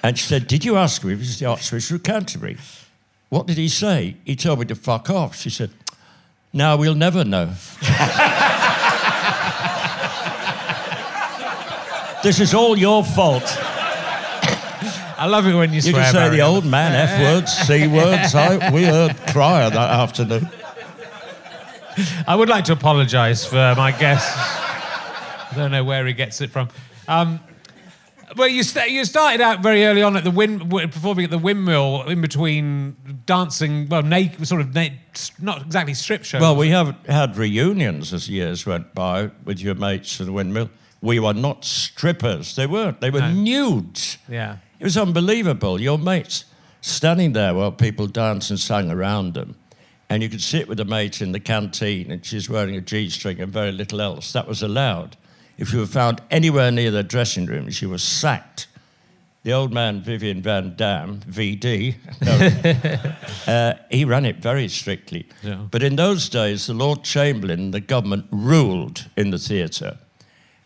[0.02, 2.58] and she said, Did you ask him if he's the Archbishop of Canterbury?
[3.30, 4.16] What did he say?
[4.24, 5.36] He told me to fuck off.
[5.36, 5.70] She said,
[6.52, 7.46] Now we'll never know.
[12.22, 13.58] this is all your fault.
[15.22, 16.02] I love it when you, You swear.
[16.02, 16.36] can say Barry.
[16.36, 18.34] the old man, F words, C words.
[18.34, 20.48] I, we heard crier that afternoon.
[22.26, 24.24] I would like to apologise for my guess.
[24.34, 26.70] I don't know where he gets it from.
[27.06, 27.38] Um,
[28.36, 31.38] well, you, sta you started out very early on at the wind, performing at the
[31.38, 34.88] windmill in between dancing, well, naked, sort of, na-
[35.38, 36.40] not exactly strip shows.
[36.40, 40.68] Well, we have had reunions as years went by with your mates at the windmill.
[41.00, 42.56] We were not strippers.
[42.56, 43.00] They weren't.
[43.00, 43.30] They were No.
[43.32, 44.18] nudes.
[44.28, 44.56] yeah.
[44.82, 45.80] It was unbelievable.
[45.80, 46.44] Your mates
[46.80, 49.54] standing there while people danced and sang around them.
[50.10, 53.08] And you could sit with a mate in the canteen and she's wearing a G
[53.08, 54.32] string and very little else.
[54.32, 55.16] That was allowed.
[55.56, 58.66] If you were found anywhere near their dressing room, she was sacked.
[59.44, 61.94] the old man Vivian Van Damm, VD,
[63.46, 65.28] no, uh, he ran it very strictly.
[65.44, 65.64] Yeah.
[65.70, 69.98] But in those days, the Lord Chamberlain, the government, ruled in the theatre.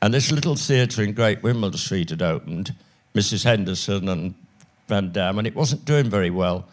[0.00, 2.74] And this little theatre in Great Windmill Street had opened,
[3.16, 3.44] Mrs.
[3.44, 4.34] Henderson and
[4.88, 6.66] Van Damm, and it wasn't doing very well.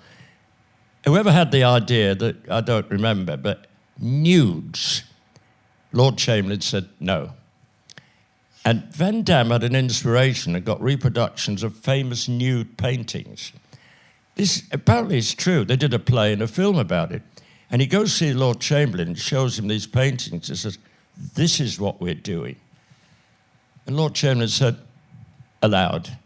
[1.05, 3.67] Whoever had the idea that I don't remember, but
[3.99, 5.03] nudes,
[5.91, 7.31] Lord Chamberlain said no.
[8.65, 13.51] And Van Damm had an inspiration and got reproductions of famous nude paintings.
[14.35, 15.65] This apparently is true.
[15.65, 17.21] They did a play and a film about it.
[17.69, 20.77] And he goes to see Lord Chamberlain, and shows him these paintings, and says,
[21.35, 22.55] This is what we're doing.
[23.85, 24.77] And Lord Chamberlain said,
[25.61, 26.17] Allowed.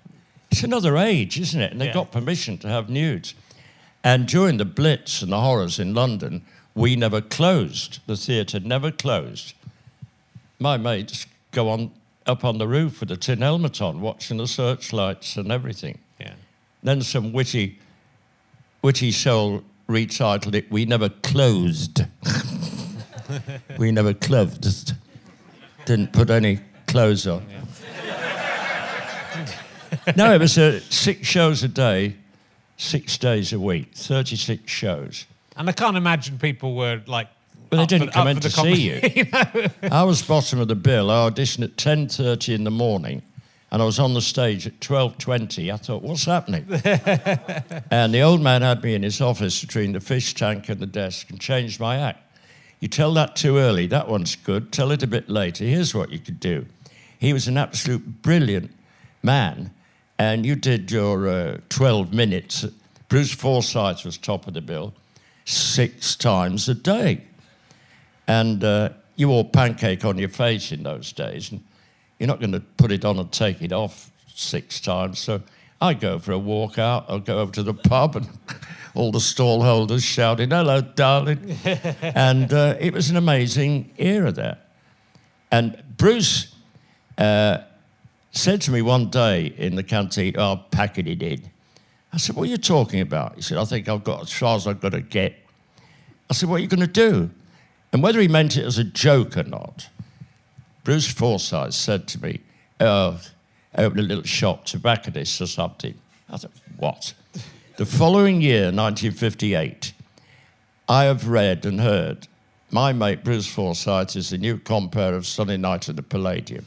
[0.52, 1.72] It's another age, isn't it?
[1.72, 1.94] And they Yeah.
[1.94, 3.34] got permission to have nudes.
[4.04, 6.44] And during the Blitz and the horrors in London,
[6.74, 8.00] we never closed.
[8.08, 9.54] The theatre never closed.
[10.60, 11.92] My mates go on
[12.26, 15.98] up on the roof with a tin helmet on, watching the searchlights and everything.
[16.20, 16.34] Yeah.
[16.84, 17.80] Then some witty,
[18.82, 22.06] witty soul retitled it, We Never Closed.
[23.78, 24.94] we never closed.
[25.86, 27.46] Didn't put any clothes on.
[30.16, 32.16] No, it was uh, six shows a day,
[32.78, 35.26] six days a week, 36 shows.
[35.56, 37.28] And I can't imagine people were like.
[37.70, 39.26] But they up for- didn't come in to see you.
[39.92, 41.12] I was bottom of the bill.
[41.12, 43.22] I auditioned at 10.30 in the morning
[43.72, 45.74] and I was on the stage at 12.20.
[45.74, 46.66] I thought, what's happening?
[47.92, 50.86] and the old man had me in his office between the fish tank and the
[50.86, 52.24] desk and changed my act.
[52.80, 54.72] You tell that too early, that one's good.
[54.72, 55.66] Tell it a bit later.
[55.66, 56.66] Here's what you could do.
[57.20, 58.72] He was an absolute brilliant
[59.22, 59.72] man,
[60.20, 62.66] and you did your uh, 12 minutes.
[63.10, 64.94] Bruce Forsyth was top of the bill
[65.46, 67.22] six times a day
[68.28, 71.64] and uh, you wore pancake on your face in those days, and
[72.20, 75.20] you're not going to put it on and take it off six times.
[75.20, 75.42] So
[75.82, 77.06] I go for a walk out.
[77.08, 78.28] I'll go over to the pub, and
[78.94, 81.58] all the stall holders shouting, "Hello, darling!"
[82.02, 84.58] and uh, it was an amazing era there.
[85.52, 86.54] And Bruce
[87.18, 87.60] uh,
[88.38, 91.50] said to me one day in the canteen, "Oh, packing it in."
[92.14, 94.56] I said, "What are you talking about?" He said, "I think I've got as far
[94.56, 95.36] as I've got to get."
[96.30, 97.30] I said, What are you going to do?
[97.94, 99.90] And whether he meant it as a joke or not,
[100.84, 102.42] Bruce Forsyth said to me,
[102.80, 103.20] Oh,
[103.78, 105.96] oh open a little shop, tobacconist or something.
[106.30, 107.14] I thought, What?
[107.78, 109.94] the following year, 1958,
[110.90, 112.28] I have read and heard
[112.70, 116.66] my mate Bruce Forsyth is the new compere of Sunday Night at the Palladium.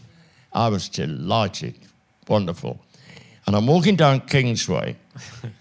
[0.52, 1.74] I was delighted,
[2.28, 2.80] wonderful.
[3.46, 4.96] And I'm walking down Kingsway,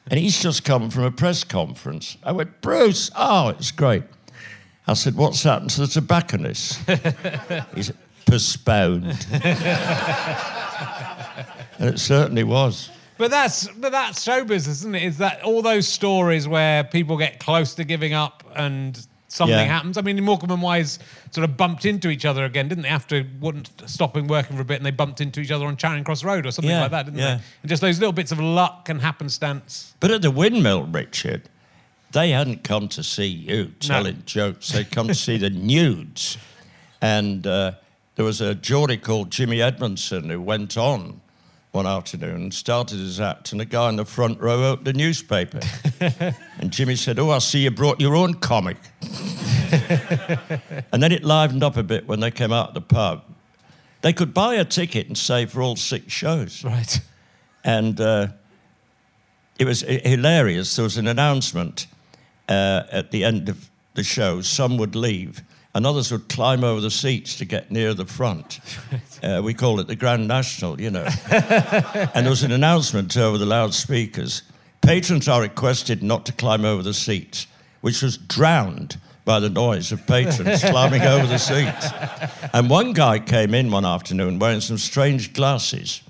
[0.10, 2.18] and he's just come from a press conference.
[2.24, 4.04] I went, Bruce, oh, it's great.
[4.88, 6.80] I said, what's happened to the tobacconist?
[7.76, 9.28] he said, postponed.
[11.78, 12.90] and it certainly was.
[13.18, 15.04] But that's but that's show business, isn't it?
[15.04, 19.64] Is that all those stories where people get close to giving up and something Yeah.
[19.64, 19.98] happens?
[19.98, 21.00] I mean, Morecambe and Wise
[21.32, 22.90] sort of bumped into each other again, didn't they?
[22.90, 26.04] After wouldn't stopping working for a bit, and they bumped into each other on Charing
[26.04, 27.36] Cross Road or something Yeah, like that, didn't yeah.
[27.36, 27.42] they?
[27.64, 29.94] And just those little bits of luck and happenstance.
[30.00, 31.44] But at the windmill, Richard,
[32.12, 34.70] they hadn't come to see you telling jokes.
[34.70, 36.38] They'd come to see the nudes.
[37.02, 37.74] And uh,
[38.16, 41.22] there was a Geordie called Jimmy Edmondson who went on
[41.72, 44.94] one afternoon and started his act, and a guy in the front row opened the
[44.94, 45.60] newspaper.
[46.60, 48.78] and Jimmy said, Oh, I see you brought your own comic.
[50.92, 53.24] and then it livened up a bit when they came out of the pub.
[54.02, 56.64] They could buy a ticket and stay for all six shows.
[56.64, 57.02] Right.
[57.64, 58.28] And uh,
[59.60, 60.76] it was hilarious.
[60.76, 61.86] There was an announcement
[62.48, 64.42] uh, at the end of the show.
[64.42, 65.44] Some would leave,
[65.76, 68.60] and others would climb over the seats to get near the front.
[69.22, 71.06] Uh, we call it the Grand National, you know.
[71.30, 74.44] and there was an announcement over the loudspeakers.
[74.80, 77.46] Patrons are requested not to climb over the seats,
[77.82, 81.88] which was drowned by the noise of patrons climbing over the seats.
[82.54, 86.02] And one guy came in one afternoon wearing some strange glasses.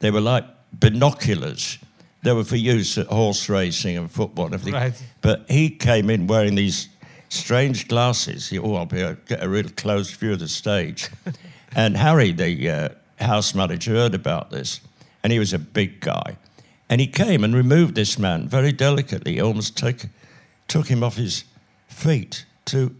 [0.00, 1.78] They were like binoculars.
[2.22, 4.74] They were for use at horse racing and football and everything.
[4.74, 5.02] Right.
[5.22, 6.88] But he came in wearing these
[7.36, 8.48] strange glasses.
[8.48, 11.10] He, oh, I'll be able to get a real close view of the stage.
[11.76, 14.80] and Harry, the uh, house manager, heard about this,
[15.22, 16.36] and he was a big guy.
[16.88, 19.34] And he came and removed this man very delicately.
[19.34, 20.06] He almost took,
[20.68, 21.44] took him off his
[21.88, 22.94] feet to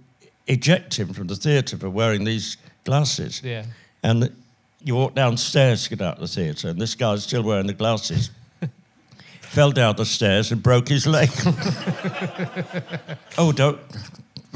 [0.46, 3.42] eject him from the theatre for wearing these glasses.
[3.42, 3.64] Yeah.
[4.02, 4.32] And
[4.82, 7.74] you walk downstairs to get out of the theatre, and this guy's still wearing the
[7.74, 8.30] glasses.
[9.40, 11.30] Fell down the stairs and broke his leg.
[13.38, 13.80] oh, don't.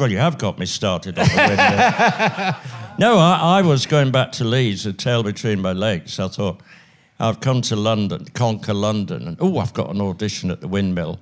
[0.00, 2.56] Well, you have got me started on the window.
[2.98, 6.18] no, I, I was going back to Leeds, a tail between my legs.
[6.18, 6.62] I thought,
[7.18, 11.20] I've come to London, conquer London, and oh, I've got an audition at the Windmill.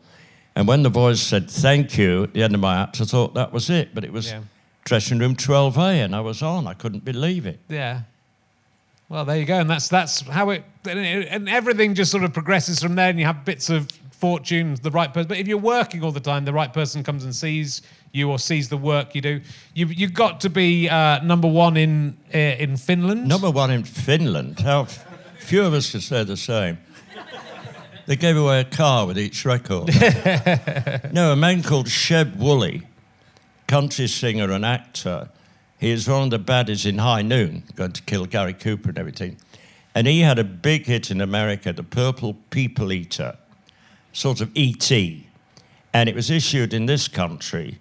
[0.55, 3.35] And when the voice said thank you at the end of my act, I thought
[3.35, 3.97] that was it.
[3.97, 4.43] But it was Yeah.
[4.85, 6.69] dressing room 12A, and I was on.
[6.69, 7.59] I couldn't believe it.
[7.69, 8.03] Yeah.
[9.09, 12.81] Well, there you go, and that's that's how it and, everything just sort of progresses
[12.81, 15.27] from there, and you have bits of fortune, the right person.
[15.27, 17.83] But if you're working all the time, the right person comes and sees
[18.13, 19.41] you or sees the work you do.
[19.75, 23.27] You you got to be uh, number one in uh, in Finland.
[23.29, 24.61] Number one in Finland.
[24.61, 25.05] How f-
[25.39, 26.79] few of us could say the same.
[28.07, 29.89] They gave away a car with each record.
[31.13, 32.83] no, a man called Sheb Wooley,
[33.67, 35.29] country singer and actor.
[35.79, 38.99] He is one of the baddies in High Noon, going to kill Gary Cooper and
[38.99, 39.37] everything.
[39.95, 43.37] And he had a big hit in America, The Purple People Eater,
[44.13, 45.27] sort of E.T.
[45.93, 47.79] And it was issued in this country,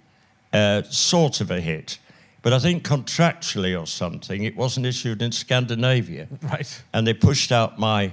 [0.54, 2.00] uh, sort of a hit.
[2.41, 6.28] But I think contractually or something, it wasn't issued in Scandinavia.
[6.41, 6.84] Right.
[6.93, 8.12] And they pushed out my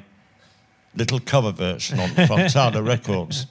[0.97, 3.47] little cover version on Fontana Records.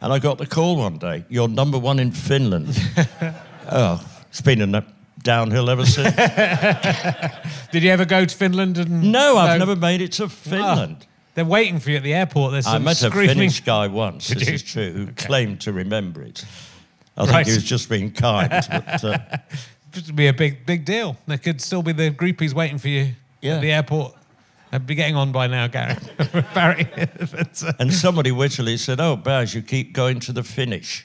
[0.00, 2.68] And I got the call one day, you're number one in Finland.
[3.72, 4.84] oh, it's been a
[5.22, 6.14] downhill ever since.
[7.72, 8.78] Did you ever go to Finland?
[8.78, 10.98] And No, I've never made it to Finland.
[11.00, 12.52] Ah, they're waiting for you at the airport.
[12.52, 13.10] There's I met a.
[13.10, 16.44] Finnish guy once, this is true, who claimed to remember it.
[17.18, 17.30] I Right.
[17.44, 18.48] think he was just being kind.
[18.48, 19.18] But, uh,
[19.94, 21.16] would be a big, big deal.
[21.26, 23.56] There could still be the groupies waiting for you Yeah.
[23.56, 24.14] at the airport.
[24.70, 25.96] I'd be getting on by now, Gary.
[26.54, 26.86] Barry.
[27.18, 31.04] But, uh, and somebody wittily said, Oh, Baz, you keep going to the finish.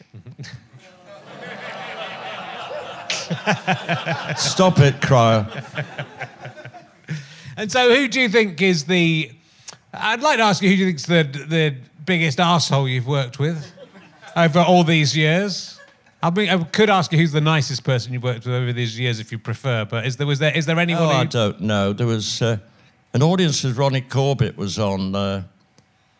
[4.37, 5.47] Stop it, Cryer.
[7.57, 9.31] and so, who do you think is the?
[9.93, 13.39] I'd like to ask you who do you think's the the biggest asshole you've worked
[13.39, 13.71] with
[14.35, 15.79] over all these years.
[16.23, 18.97] I mean, I could ask you who's the nicest person you've worked with over these
[18.97, 19.83] years, if you prefer.
[19.83, 21.03] But is there was there is there anyone?
[21.03, 21.91] Oh, I don't know.
[21.91, 22.59] There was uh,
[23.13, 25.43] an audience as Ronnie Corbett was on uh,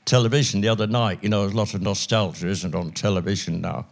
[0.03, 1.19] television the other night.
[1.21, 3.85] You know, there's a lot of nostalgia, isn't on television now.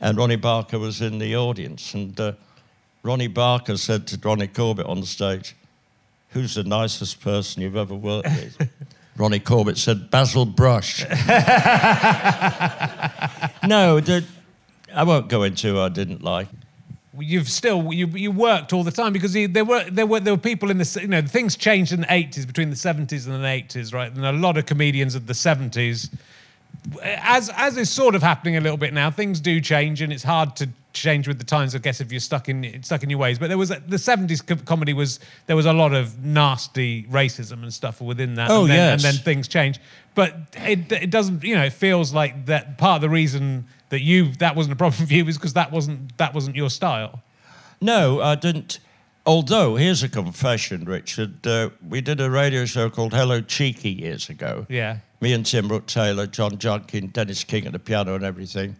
[0.00, 1.92] And Ronnie Barker was in the audience.
[1.92, 2.32] And uh,
[3.02, 5.54] Ronnie Barker said to Ronnie Corbett on the stage,
[6.30, 8.70] Who's the nicest person you've ever worked with?
[9.18, 11.02] Ronnie Corbett said, Basil Brush.
[13.66, 14.24] no, the,
[14.94, 16.48] I won't go into I didn't like.
[17.18, 20.34] you've still you you worked all the time because you, there were there were there
[20.34, 23.34] were people in the you know things changed in the 80s between the 70s and
[23.34, 26.10] the 80s right and a lot of comedians of the 70s
[27.02, 30.22] as as is sort of happening a little bit now things do change and it's
[30.22, 33.18] hard to change with the times I guess if you're stuck in stuck in your
[33.18, 36.24] ways but there was a- the 70s co- comedy was there was a lot of
[36.24, 39.04] nasty racism and stuff within that Oh, and, then, yes.
[39.04, 39.78] and then things change
[40.14, 44.00] but it, it doesn't you know it feels like that part of the reason that
[44.00, 47.22] you that wasn't a problem for you is because that wasn't that wasn't your style
[47.80, 48.80] No, I didn't.
[49.24, 51.46] Although, here's a confession, Richard.
[51.46, 54.64] Uh, we did a radio show called Hello Cheeky years ago.
[54.70, 54.98] Yeah.
[55.20, 58.76] Me and Tim Brooke Taylor, John Junkin, Denis King at the piano and everything.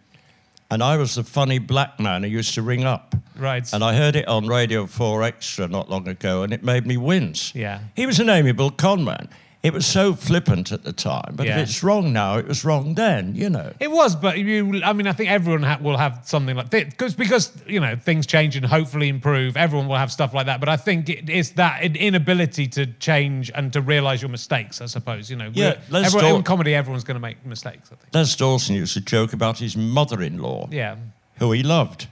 [0.71, 3.15] And I was the funny black man who used to ring up.
[3.35, 3.67] Right.
[3.73, 6.95] And I heard it on Radio 4 Extra not long ago, and it made me
[6.95, 7.53] wince.
[7.55, 7.79] Yeah.
[7.95, 9.29] He was an amiable con man.
[9.61, 11.57] It was so flippant at the time, but Yeah.
[11.59, 13.73] if it's wrong now, it was wrong then, you know.
[13.81, 14.81] It was, but you.
[14.85, 17.97] I mean, I think everyone ha- will have something like this because because you know
[17.97, 19.57] things change and hopefully improve.
[19.57, 23.51] Everyone will have stuff like that, but I think it, it's that inability to change
[23.53, 24.79] and to realize your mistakes.
[24.79, 25.51] I suppose you know.
[25.53, 27.89] Yeah, let's everyone, talk- in comedy, everyone's going to make mistakes.
[27.91, 28.13] I think.
[28.15, 30.69] Les Dawson used to joke about his mother-in-law.
[30.71, 30.95] Yeah.
[31.39, 32.07] who he loved.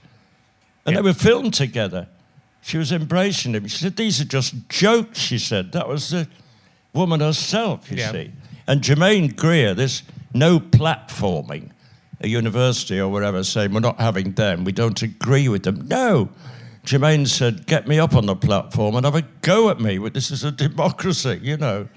[0.85, 1.01] And Yeah.
[1.01, 2.07] they were filmed together.
[2.61, 3.67] She was embracing him.
[3.67, 5.71] She said, These are just jokes, she said.
[5.71, 6.27] That was the
[6.97, 8.11] woman herself, you Yeah.
[8.11, 8.31] see.
[8.67, 11.69] And Germaine Greer, this no platforming,
[12.19, 15.87] a university or whatever saying, We're not having them, we don't agree with them.
[15.87, 16.29] No.
[16.83, 19.97] Germaine said, Get me up on the platform and have a go at me.
[20.09, 21.87] This is a democracy, you know.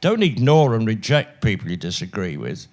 [0.00, 2.66] Don't ignore and reject people you disagree with.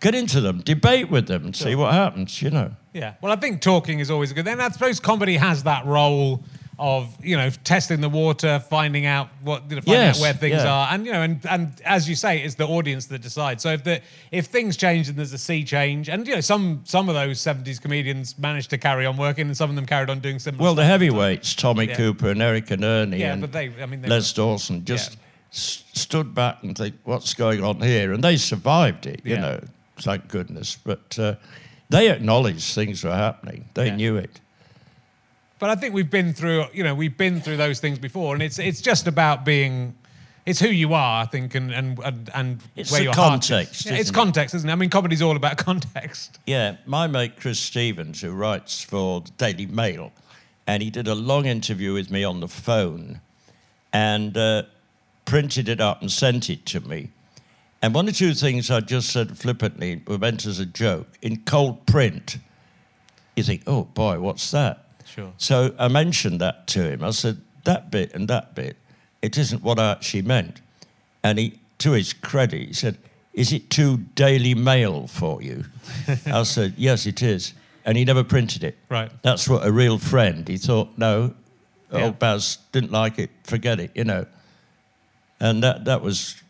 [0.00, 2.72] Get into them, debate with them, and see what happens, you know.
[2.92, 3.14] Yeah.
[3.20, 4.46] Well, I think talking is always good.
[4.46, 6.42] And I suppose comedy has that role
[6.78, 10.32] of you know testing the water, finding out what you know, finding Yes, out where
[10.34, 10.72] things yeah.
[10.72, 13.62] are, and you know, and and as you say, it's the audience that decides.
[13.62, 14.00] So if the
[14.32, 17.38] if things change and there's a sea change, and you know, some some of those
[17.40, 20.62] '70s comedians managed to carry on working, and some of them carried on doing similar.
[20.62, 21.96] Well, the heavyweights, Tommy Yeah.
[21.96, 25.16] Cooper and Eric and Ernie Yeah, and but they- I mean, they Les Dawson just
[25.52, 28.12] s- stood back and think, what's going on here?
[28.12, 29.40] And they survived it, you Yeah.
[29.40, 29.60] know,
[30.00, 30.76] thank goodness.
[30.82, 31.34] But uh,
[31.90, 33.66] they acknowledged things were happening.
[33.74, 33.96] They Yeah.
[33.96, 34.40] knew it.
[35.64, 38.42] But I think we've been through, you know, we've been through those things before, and
[38.42, 39.94] it's it's just about being,
[40.44, 43.48] it's who you are, I think, and and and, and It's where your heart is.
[43.48, 44.12] context, it's it?
[44.12, 44.72] context, isn't it?
[44.74, 46.38] I mean, comedy's all about context.
[46.46, 50.12] Yeah, my mate Chris Stevens, who writes for the Daily Mail,
[50.66, 53.22] and he did a long interview with me on the phone.
[53.90, 54.64] And uh,
[55.24, 57.08] printed it up and sent it to me.
[57.80, 61.16] And one or two things I just said flippantly were meant as a joke.
[61.22, 62.36] In cold print,
[63.34, 64.83] you think, oh boy, what's that?
[65.14, 65.32] Sure.
[65.38, 67.02] So I mentioned that to him.
[67.04, 68.76] I said, that bit and that bit,
[69.22, 70.60] it isn't what I actually meant.
[71.22, 72.98] And he, to his credit, he said,
[73.32, 75.64] is it too Daily Mail for you?
[76.26, 77.54] I said, yes, it is.
[77.84, 78.76] And he never printed it.
[78.88, 79.10] Right.
[79.22, 80.46] That's what a real friend.
[80.48, 81.34] He thought, no,
[81.92, 82.04] Yeah.
[82.06, 84.26] old Baz didn't like it, forget it, you know.
[85.40, 86.40] And that, that was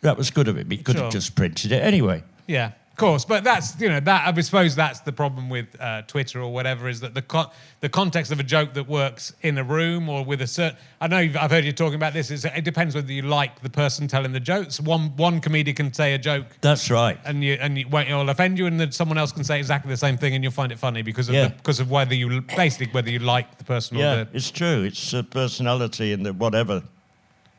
[0.00, 0.68] that was good of him.
[0.70, 1.04] He could Sure.
[1.04, 2.24] have just printed it anyway.
[2.48, 6.02] Yeah, of course, but that's you know that I suppose that's the problem with uh,
[6.02, 7.48] Twitter or whatever is that the con-
[7.80, 10.78] the context of a joke that works in a room or with a certain.
[11.00, 12.30] I know you've, I've heard you talking about this.
[12.30, 14.78] Is it depends whether you like the person telling the jokes.
[14.78, 17.18] One one comedian can say a joke That's right.
[17.24, 19.90] and you and you won't it'll offend you, and then someone else can say exactly
[19.90, 21.48] the same thing and you'll find it funny because of Yeah.
[21.48, 24.50] the, because of whether you basically whether you like the person or Yeah, the, it's
[24.50, 24.82] true.
[24.82, 26.82] It's uh, personality and the whatever,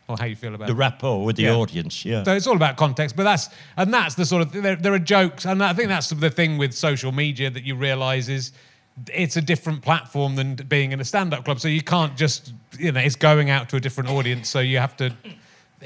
[0.08, 1.56] or how you feel about the rapport with the Yeah.
[1.56, 2.04] audience.
[2.06, 2.24] Yeah.
[2.24, 5.00] So it's all about context, but that's and that's the sort of there, there are
[5.00, 8.52] jokes, and I think that's the thing with social media that you realise is
[9.12, 11.60] it's a different platform than being in a stand-up club.
[11.60, 14.50] So you can't just you know it's going out to a different audience.
[14.50, 15.14] So you have to.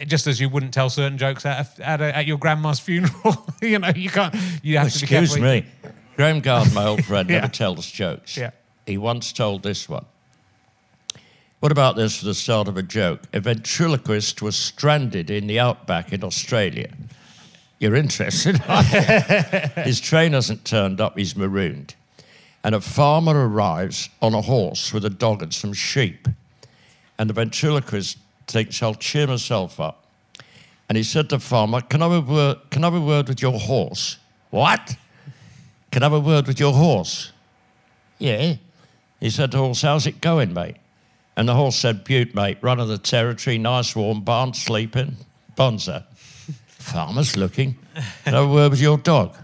[0.06, 3.48] Just as you wouldn't tell certain jokes at, a, at, a, at your grandma's funeral,
[3.64, 4.36] you know, you can't.
[4.62, 5.66] You have to Excuse me.
[6.16, 7.38] Graeme Garden, my old friend, Yeah.
[7.40, 8.38] never tells jokes.
[8.38, 8.52] Yeah.
[8.86, 10.06] He once told this one.
[11.60, 13.22] What about this for the start of a joke?
[13.34, 16.90] A ventriloquist was stranded in the outback in Australia.
[17.80, 18.58] You're interested?
[19.78, 21.96] His train hasn't turned up, he's marooned.
[22.64, 26.28] And a farmer arrives on a horse with a dog and some sheep.
[27.18, 30.06] And the ventriloquist thinks, I'll cheer myself up.
[30.90, 33.02] And he said to the farmer, Can I have a word, can I have a
[33.02, 34.18] word with your horse?
[34.52, 34.96] What?
[35.92, 37.32] Can I have a word with your horse?
[38.20, 38.56] Yeah.
[39.20, 40.78] He said to the horse, How's it going, mate?
[41.38, 45.18] And the horse said, Butte, mate, run of the territory, nice warm barn, sleeping.
[45.56, 46.08] Bonza.
[46.68, 47.78] Farmer's looking.
[48.26, 49.38] Can I word with your dog?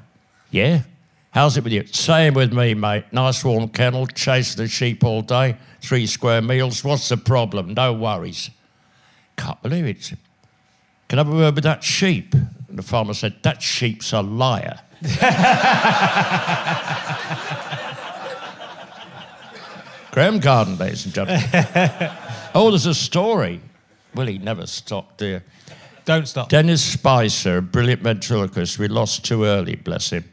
[0.50, 0.82] Yeah.
[1.30, 1.86] How's it with you?
[1.86, 3.06] Same with me, mate.
[3.12, 6.84] Nice warm kennel, chasing the sheep all day, three square meals.
[6.84, 7.76] What's the problem?
[7.76, 8.50] No worries.
[9.38, 10.14] Can't believe it.
[11.10, 12.34] Can I have a word with that sheep?
[12.34, 14.80] And the farmer said, That sheep's a liar.
[20.14, 21.44] Graeme Garden, ladies and gentlemen.
[22.54, 23.60] oh, there's a story.
[24.14, 25.44] Well, he never stopped there.
[26.06, 26.50] Don't stop.
[26.50, 30.24] Dennis Spicer, a brilliant ventriloquist, we lost too early, bless him.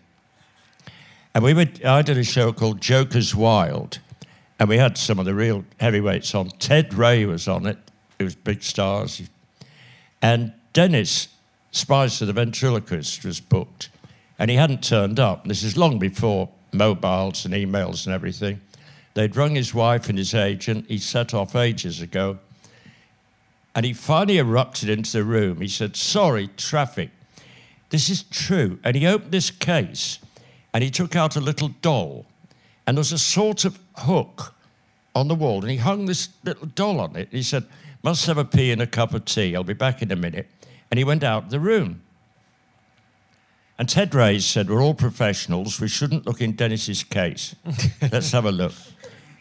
[1.34, 4.00] And we were, I did a show called Joker's Wild,
[4.58, 6.50] and we had some of the real heavyweights on.
[6.58, 7.78] Ted Ray was on it,
[8.18, 9.22] it was big stars.
[10.20, 11.28] And Dennis
[11.70, 13.88] Spicer, the ventriloquist, was booked,
[14.38, 15.46] and he hadn't turned up.
[15.46, 18.60] This is long before mobiles and emails and everything.
[19.14, 20.86] They'd rung his wife and his agent.
[20.88, 22.38] He set off ages ago.
[23.74, 25.60] And he finally erupted into the room.
[25.60, 27.10] He said, Sorry, traffic.
[27.90, 28.78] This is true.
[28.84, 30.18] And he opened this case
[30.72, 32.26] and he took out a little doll.
[32.86, 34.54] And there was a sort of hook
[35.14, 35.60] on the wall.
[35.60, 37.28] And he hung this little doll on it.
[37.30, 37.64] He said,
[38.02, 39.54] Must have a pee and a cup of tea.
[39.54, 40.48] I'll be back in a minute.
[40.90, 42.02] And he went out of the room.
[43.78, 45.80] And Ted Ray's said, We're all professionals.
[45.80, 47.54] We shouldn't look in Dennis's case.
[48.12, 48.74] Let's have a look.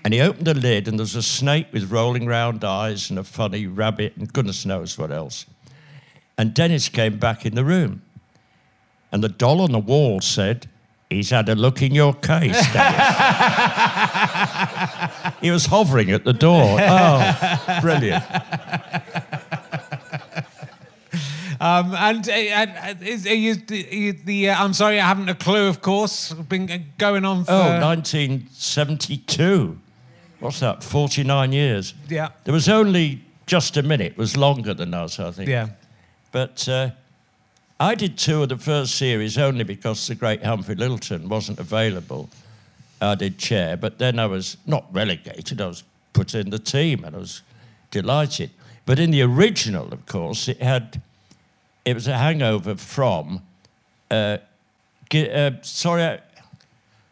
[0.03, 3.19] And he opened the lid, and there was a snake with rolling round eyes and
[3.19, 5.45] a funny rabbit, and goodness knows what else.
[6.37, 8.01] And Dennis came back in the room.
[9.11, 10.69] And the doll on the wall said,
[11.09, 13.07] He's had a look in your case, Dennis.
[15.41, 16.77] he was hovering at the door.
[16.79, 18.23] Oh, brilliant.
[21.61, 24.49] Um, and uh, uh, is, are you, are you the?
[24.49, 25.67] Uh, I'm sorry, I haven't a clue.
[25.67, 27.51] Of course, been going on for.
[27.51, 29.77] Oh, 1972.
[30.39, 30.83] What's that?
[30.83, 31.93] 49 years.
[32.07, 32.29] Yeah.
[32.43, 34.13] There was only just a minute.
[34.13, 35.49] It was longer than us, I think.
[35.49, 35.69] Yeah.
[36.31, 36.91] But uh,
[37.79, 42.29] I did two of the first series only because the great Humphrey Lyttelton wasn't available.
[43.01, 45.61] I did chair, but then I was not relegated.
[45.61, 45.83] I was
[46.13, 47.41] put in the team, and I was
[47.91, 48.51] delighted.
[48.85, 51.01] But in the original, of course, it had
[51.85, 53.41] it was a hangover from.
[54.11, 54.37] Uh,
[55.13, 56.17] uh, sorry, uh,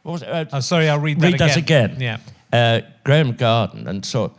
[0.04, 0.30] what was it?
[0.30, 1.48] Uh, I'm sorry, I'll read that read again.
[1.48, 1.98] that again.
[2.00, 2.18] Yeah.
[2.54, 4.34] Uh, Graeme Garden, and so,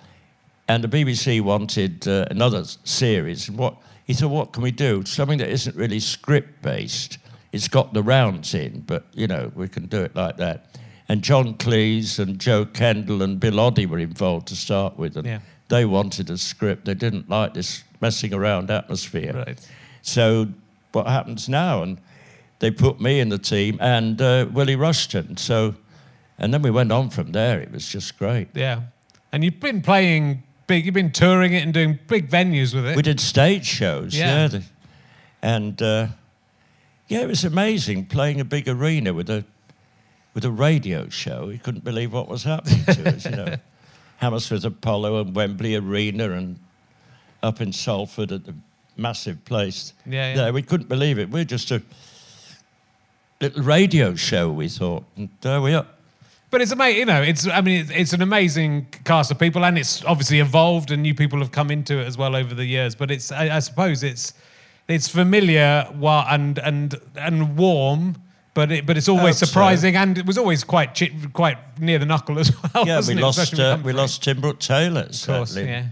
[0.69, 3.49] and the BBC wanted uh, another series.
[3.49, 5.05] And what he thought, what can we do?
[5.05, 7.19] Something that isn't really script based.
[7.53, 10.79] It's got the rounds in, but you know we can do it like that.
[11.11, 15.27] And John Cleese and Jo Kendall and Bill Oddie were involved to start with, and
[15.27, 15.41] Yeah.
[15.69, 16.85] they wanted a script.
[16.87, 19.33] They didn't like this messing around atmosphere.
[19.47, 19.69] Right.
[20.03, 20.49] So
[20.93, 21.83] what happens now?
[21.83, 21.99] And
[22.61, 25.37] they put me in the team and uh, Willie Rushton.
[25.37, 25.75] So,
[26.39, 27.61] and then we went on from there.
[27.61, 28.49] It was just great.
[28.55, 28.83] Yeah.
[29.33, 30.85] And you've been playing big.
[30.87, 32.97] You've been touring it and doing big venues with it.
[32.97, 34.49] We did stage shows, Yeah.
[34.53, 34.61] yeah.
[35.43, 36.07] and uh,
[37.09, 39.45] yeah, it was amazing playing a big arena with a
[40.35, 41.47] with a radio show.
[41.49, 43.57] We couldn't believe what was happening to us, you know.
[44.19, 46.59] Hammersmith Apollo and Wembley Arena and
[47.43, 48.55] up in Salford at the
[48.97, 49.93] massive place.
[50.05, 50.35] Yeah, yeah.
[50.37, 50.53] there.
[50.53, 51.31] we couldn't believe it.
[51.31, 51.81] We're just a
[53.41, 55.87] little radio show, we thought, and there we are.
[56.51, 57.21] But it's amazing, you know.
[57.21, 61.03] It's I mean, it's, it's an amazing cast of people, and it's obviously evolved, and
[61.03, 62.95] new people have come into it as well over the years.
[62.95, 64.33] But it's I, I suppose it's
[64.89, 68.17] it's familiar and and and warm,
[68.55, 72.07] but it, but it's always surprising, and it was always quite chi- quite near the
[72.07, 72.87] knuckle as well.
[72.87, 73.21] Yeah, we it?
[73.21, 75.03] lost uh, we lost Tim Brooke Taylor.
[75.03, 75.67] of course, sadly.
[75.67, 75.87] yeah.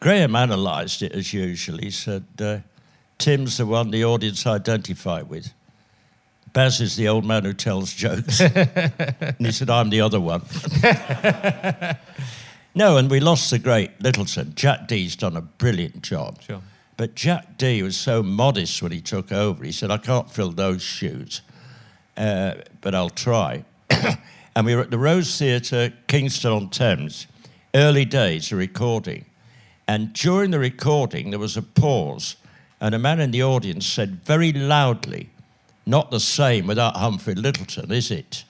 [0.00, 1.78] Graeme analysed it as usual.
[1.78, 2.58] He said, uh,
[3.16, 5.50] Tim's the one the audience identify with.
[6.54, 8.40] Baz is the old man who tells jokes.
[8.40, 10.42] and he said, I'm the other one.
[12.76, 14.54] no, and we lost the great Lyttelton.
[14.54, 16.40] Jack Dee's done a brilliant job.
[16.40, 16.62] Sure.
[16.96, 19.64] But Jack Dee was so modest when he took over.
[19.64, 21.42] He said, I can't fill those shoes,
[22.16, 23.64] uh, but I'll try.
[24.54, 27.26] and we were at the Rose Theatre, Kingston on Thames,
[27.74, 29.24] early days of recording.
[29.88, 32.36] And during the recording, there was a pause,
[32.80, 35.30] and a man in the audience said very loudly,
[35.86, 38.44] Not the same without Humphrey Lyttelton, is it?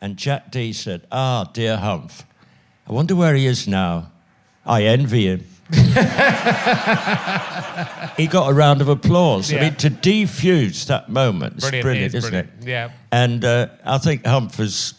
[0.00, 2.24] And Jack Dee said, Ah, dear Humph,
[2.88, 4.10] I wonder where he is now.
[4.66, 5.44] I envy him.
[8.16, 9.52] he got a round of applause.
[9.52, 12.62] I mean, to defuse that moment, it's Brilliant, brilliant, is isn't brilliant.
[12.62, 12.68] it?
[12.68, 14.94] Yeah, And uh, I think Humph was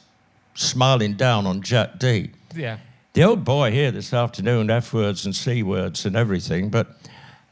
[0.56, 2.32] smiling down on Jack Dee.
[2.56, 2.78] yeah.
[3.14, 6.96] The old boy here this afternoon, F words and C words and everything, but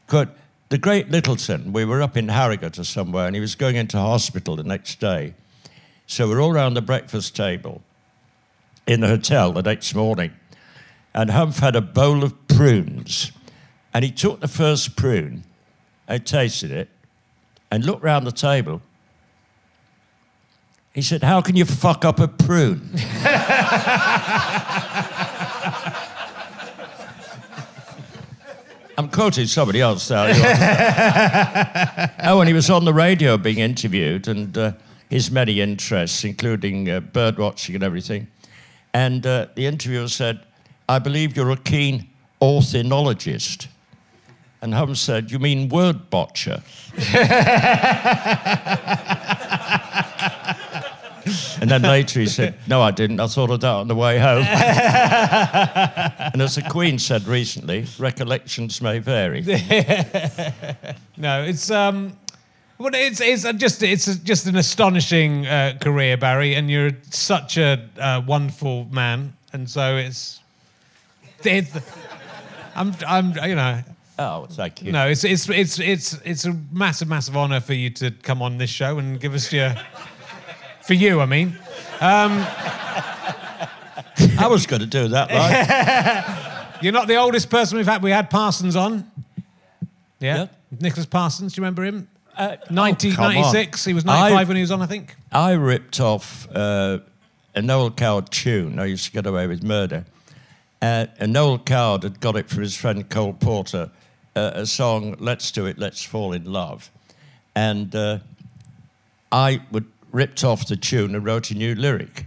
[0.06, 0.30] good.
[0.70, 3.96] The great Lyttelton, we were up in Harrogate or somewhere, and he was going into
[3.96, 5.32] hospital the next day.
[6.06, 7.82] So we're all round the breakfast table
[8.86, 10.32] in the hotel the next morning,
[11.14, 13.32] and Humph had a bowl of prunes,
[13.94, 15.44] and he took the first prune,
[16.06, 16.88] and tasted it,
[17.70, 18.82] and looked round the table.
[20.94, 22.90] He said, "How can you fuck up a prune?"
[28.98, 30.24] I'm quoting somebody else now.
[32.24, 34.72] oh, and he was on the radio being interviewed, and uh,
[35.08, 38.26] his many interests, including uh, bird watching and everything.
[38.92, 40.40] And uh, the interviewer said,
[40.88, 42.08] I believe you're a keen
[42.42, 43.68] ornithologist.
[44.62, 46.60] And Holmes said, You mean word botcher?
[51.60, 53.20] and then later he said, No, I didn't.
[53.20, 54.44] I thought of that on the way home.
[56.32, 59.42] and as the Queen said recently, recollections may vary.
[61.16, 62.16] No, it's um,
[62.78, 67.88] well, it's it's just it's just an astonishing uh, career, Barry, and you're such a
[67.98, 70.38] uh, wonderful man, and so it's,
[71.42, 71.76] it's
[72.76, 73.82] I'm I'm you know
[74.20, 74.90] Oh, thank you.
[74.90, 78.58] no, it's it's it's it's it's a massive massive honour for you to come on
[78.58, 79.74] this show and give us your
[80.88, 81.56] for you, I mean.
[82.00, 82.46] I
[84.48, 86.78] was going to do that, right?
[86.82, 88.02] You're not the oldest person we've had.
[88.02, 89.10] We had Parsons on.
[90.18, 90.36] Yeah.
[90.36, 90.46] Yeah.
[90.80, 92.08] Nicholas Parsons, do you remember him?
[92.34, 93.34] Uh, 90, oh, come on.
[93.34, 93.84] 96.
[93.84, 95.14] He was 95 I- when he was on, I think.
[95.30, 97.00] I ripped off uh,
[97.54, 98.78] a Noel Coward tune.
[98.78, 100.06] I used to get away with murder.
[100.80, 103.90] Uh, and Noel Coward had got it for his friend Cole Porter,
[104.34, 106.90] uh, a song, Let's Do It, Let's Fall in Love.
[107.54, 108.20] And uh,
[109.30, 112.26] I would, ripped off the tune and wrote a new lyric.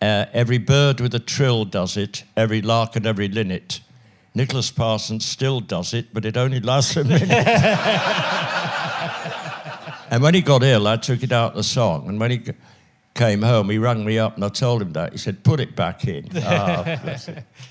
[0.00, 3.80] Uh, every bird with a trill does it, every lark and every linnet.
[4.34, 7.28] Nicholas Parsons still does it, but it only lasts a minute.
[10.10, 12.08] And when he got ill, I took it out of the song.
[12.08, 12.42] And when he
[13.14, 15.12] came home, he rang me up and I told him that.
[15.12, 16.28] He said, put it back in.
[16.42, 16.84] Ah,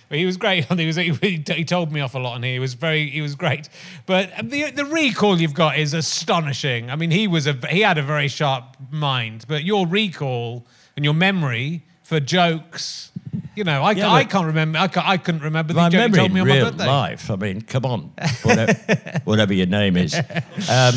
[0.10, 0.66] he was great.
[0.78, 2.54] He was he, he told me off a lot on here.
[2.54, 3.70] He was very he was great.
[4.06, 6.90] But the the recall you've got is astonishing.
[6.90, 10.66] I mean, he was a he had a very sharp mind, but your recall
[10.96, 13.12] and your memory for jokes,
[13.56, 14.80] you know, I, Yeah, I can't remember.
[14.80, 16.70] I, ca- I couldn't remember My the joke you memory told me on real my
[16.72, 16.88] birthday.
[16.88, 18.12] life, I mean, come on,
[18.44, 18.74] whatever,
[19.26, 20.14] whatever your name is.
[20.16, 20.94] Um,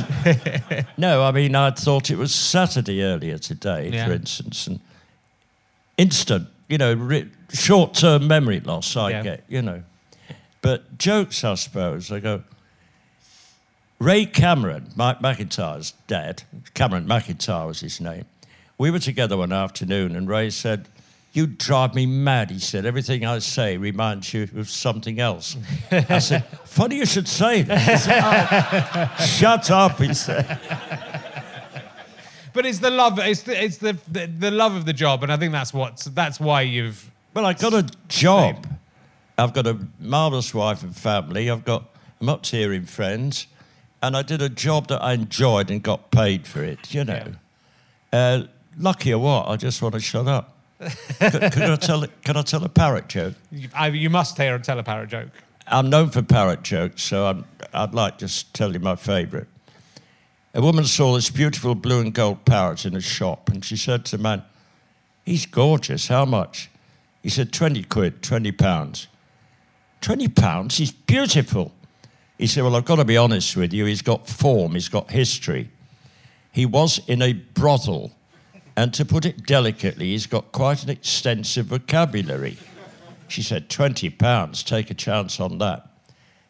[0.96, 4.06] no, I mean, I thought it was Saturday earlier today, Yeah.
[4.06, 4.80] for instance, and
[5.98, 9.22] instant, you know, re- short-term memory loss I Yeah.
[9.22, 9.82] get, you know.
[10.62, 12.42] But jokes, I suppose, I go,
[13.98, 16.42] Ray Cameron, Mike McIntyre's dad,
[16.74, 18.24] Cameron McIntyre was his name.
[18.78, 20.88] We were together one afternoon, and Ray said,
[21.32, 22.50] You drive me mad.
[22.50, 25.56] He said, Everything I say reminds you of something else.
[25.90, 27.98] I said, Funny you should say that.
[27.98, 30.60] Said, "Oh, shut up, he said.
[32.52, 33.18] But it's the love.
[33.18, 36.06] It's the, it's the, the the love of the job, and I think that's what
[36.14, 38.66] that's why you've Well, I got a job.
[39.38, 41.48] I've got a marvellous wife and family.
[41.48, 41.84] I've got
[42.20, 43.46] I'm up to here in friends,
[44.02, 46.92] and I did a job that I enjoyed and got paid for it.
[46.92, 47.24] You know,
[48.12, 48.42] uh,
[48.78, 49.48] lucky or what?
[49.48, 50.54] I just want to shut up.
[51.18, 52.04] Could, could I tell?
[52.24, 53.34] Can I tell a parrot joke?
[53.50, 55.30] You, I, you must hear a tell a parrot joke.
[55.66, 59.46] I'm known for parrot jokes, so I'm, I'd like to just tell you my favourite.
[60.54, 64.04] A woman saw this beautiful blue and gold parrot in a shop, and she said
[64.06, 64.42] to the man,
[65.24, 66.08] He's gorgeous.
[66.08, 66.68] How much?
[67.22, 69.06] He said, 20 quid, 20 pounds.
[70.00, 70.76] 20 pounds?
[70.78, 71.72] He's beautiful.
[72.38, 73.84] He said, Well, I've got to be honest with you.
[73.84, 75.70] He's got form, he's got history.
[76.50, 78.12] He was in a brothel,
[78.76, 82.56] and to put it delicately, he's got quite an extensive vocabulary.
[83.28, 85.88] She said, 20 pounds, take a chance on that.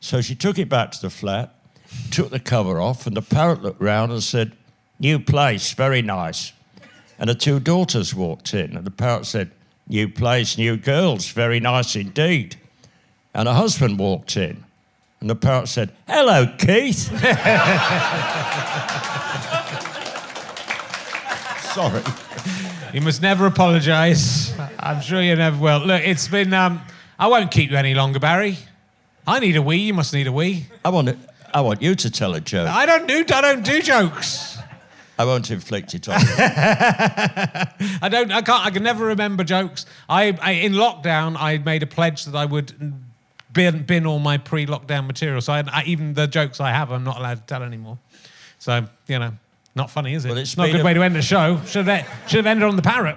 [0.00, 1.54] So she took it back to the flat,
[2.10, 4.52] took the cover off, and the parrot looked round and said,
[4.98, 6.52] New place, very nice.
[7.18, 9.50] And her two daughters walked in, and the parrot said,
[9.88, 12.56] New place, new girls, very nice indeed.
[13.34, 14.64] And her husband walked in,
[15.20, 17.10] and the parrot said, Hello, Keith.
[21.74, 22.02] Sorry.
[22.92, 24.52] You must never apologise.
[24.78, 25.78] I'm sure you never will.
[25.78, 26.52] Look, it's been.
[26.52, 26.82] Um,
[27.18, 28.58] I won't keep you any longer, Barry.
[29.26, 29.76] I need a wee.
[29.76, 30.66] You must need a wee.
[30.84, 31.18] I want, it,
[31.54, 32.68] I want you to tell a joke.
[32.68, 33.24] I don't do.
[33.34, 34.58] I don't do jokes.
[35.18, 36.26] I won't inflict it on you.
[36.36, 38.30] I don't.
[38.32, 38.66] I can't.
[38.66, 39.86] I can never remember jokes.
[40.08, 42.72] I, I in lockdown, I made a pledge that I would
[43.52, 45.40] bin, bin all my pre-lockdown material.
[45.40, 47.98] So I, I, even the jokes I have, I'm not allowed to tell anymore.
[48.58, 49.32] So you know,
[49.74, 50.28] not funny, is it?
[50.28, 51.60] Well, it's not a good way to end the show.
[51.66, 53.16] Should have should have ended on the parrot.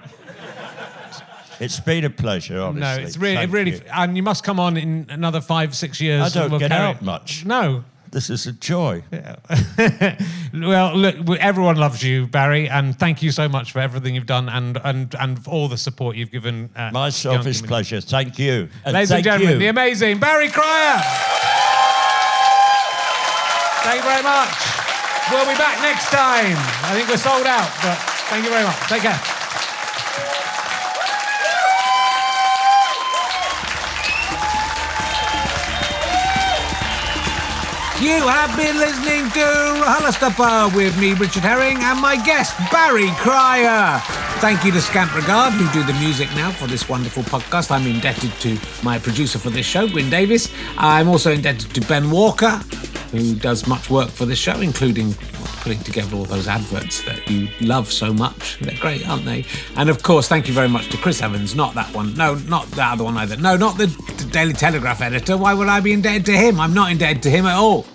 [1.59, 2.81] It's been a pleasure, honestly.
[2.81, 3.81] No, it's really, it really, you.
[3.93, 6.21] and you must come on in another five, six years.
[6.21, 7.01] I don't we'll get out it.
[7.01, 7.45] much.
[7.45, 7.85] No.
[8.11, 9.03] This is a joy.
[9.11, 9.35] Yeah.
[10.53, 14.47] well, look, everyone loves you, Barry, and thank you so much for everything you've done
[14.47, 16.69] and and and all the support you've given.
[16.75, 17.99] Uh, My selfish pleasure.
[17.99, 18.69] Thank you.
[18.85, 19.59] And Ladies thank and gentlemen, you.
[19.59, 21.01] the amazing Barry Cryer.
[23.83, 24.74] Thank you very much.
[25.31, 26.55] We'll be back next time.
[26.85, 27.97] I think we're sold out, but
[28.29, 28.77] thank you very much.
[28.87, 29.19] Take care.
[38.01, 43.99] You have been listening to RHLSTP with me, Richard Herring, and my guest, Barry Cryer.
[44.41, 47.71] Thank you to Scant Regard, who do the music now for this wonderful podcast.
[47.71, 50.51] I'm indebted to my producer for this show, Gwyn Davis.
[50.77, 52.59] I'm also indebted to Ben Walker,
[53.15, 55.13] who does much work for this show, including
[55.61, 58.59] putting together all those adverts that you love so much.
[58.59, 59.45] They're great, aren't they?
[59.75, 61.55] And of course, thank you very much to Chris Evans.
[61.55, 62.13] Not that one.
[62.15, 63.37] No, not the other one either.
[63.37, 63.87] No, not the
[64.31, 65.37] Daily Telegraph editor.
[65.37, 66.59] Why would I be indebted to him?
[66.59, 67.85] I'm not indebted to him at all.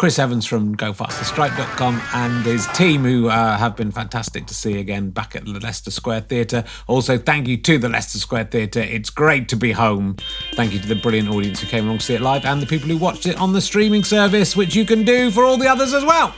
[0.00, 5.10] Chris Evans from GoFasterStripe.com and his team, who uh, have been fantastic to see again
[5.10, 6.64] back at the Leicester Square Theatre.
[6.86, 8.80] Also, thank you to the Leicester Square Theatre.
[8.80, 10.16] It's great to be home.
[10.54, 12.66] Thank you to the brilliant audience who came along to see it live and the
[12.66, 15.68] people who watched it on the streaming service, which you can do for all the
[15.68, 16.34] others as well,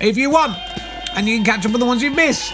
[0.00, 0.56] if you want.
[1.16, 2.52] And you can catch up with the ones you've missed.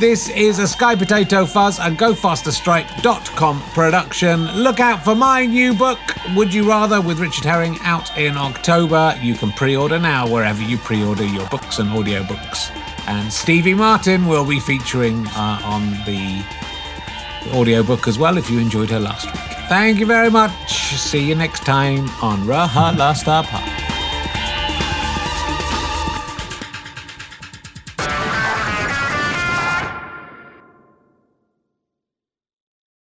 [0.00, 4.46] This is a Sky Potato Fuzz and GoFasterStripe.com production.
[4.52, 6.00] Look out for my new book,
[6.34, 9.16] Would You Rather, with Richard Herring, out in October.
[9.22, 12.74] You can pre order now wherever you pre order your books and audiobooks.
[13.06, 16.44] And Stevie Martin will be featuring uh, on the
[17.52, 19.58] audiobook as well if you enjoyed her last week.
[19.68, 20.70] Thank you very much.
[20.96, 23.91] See you next time on RHLSTP.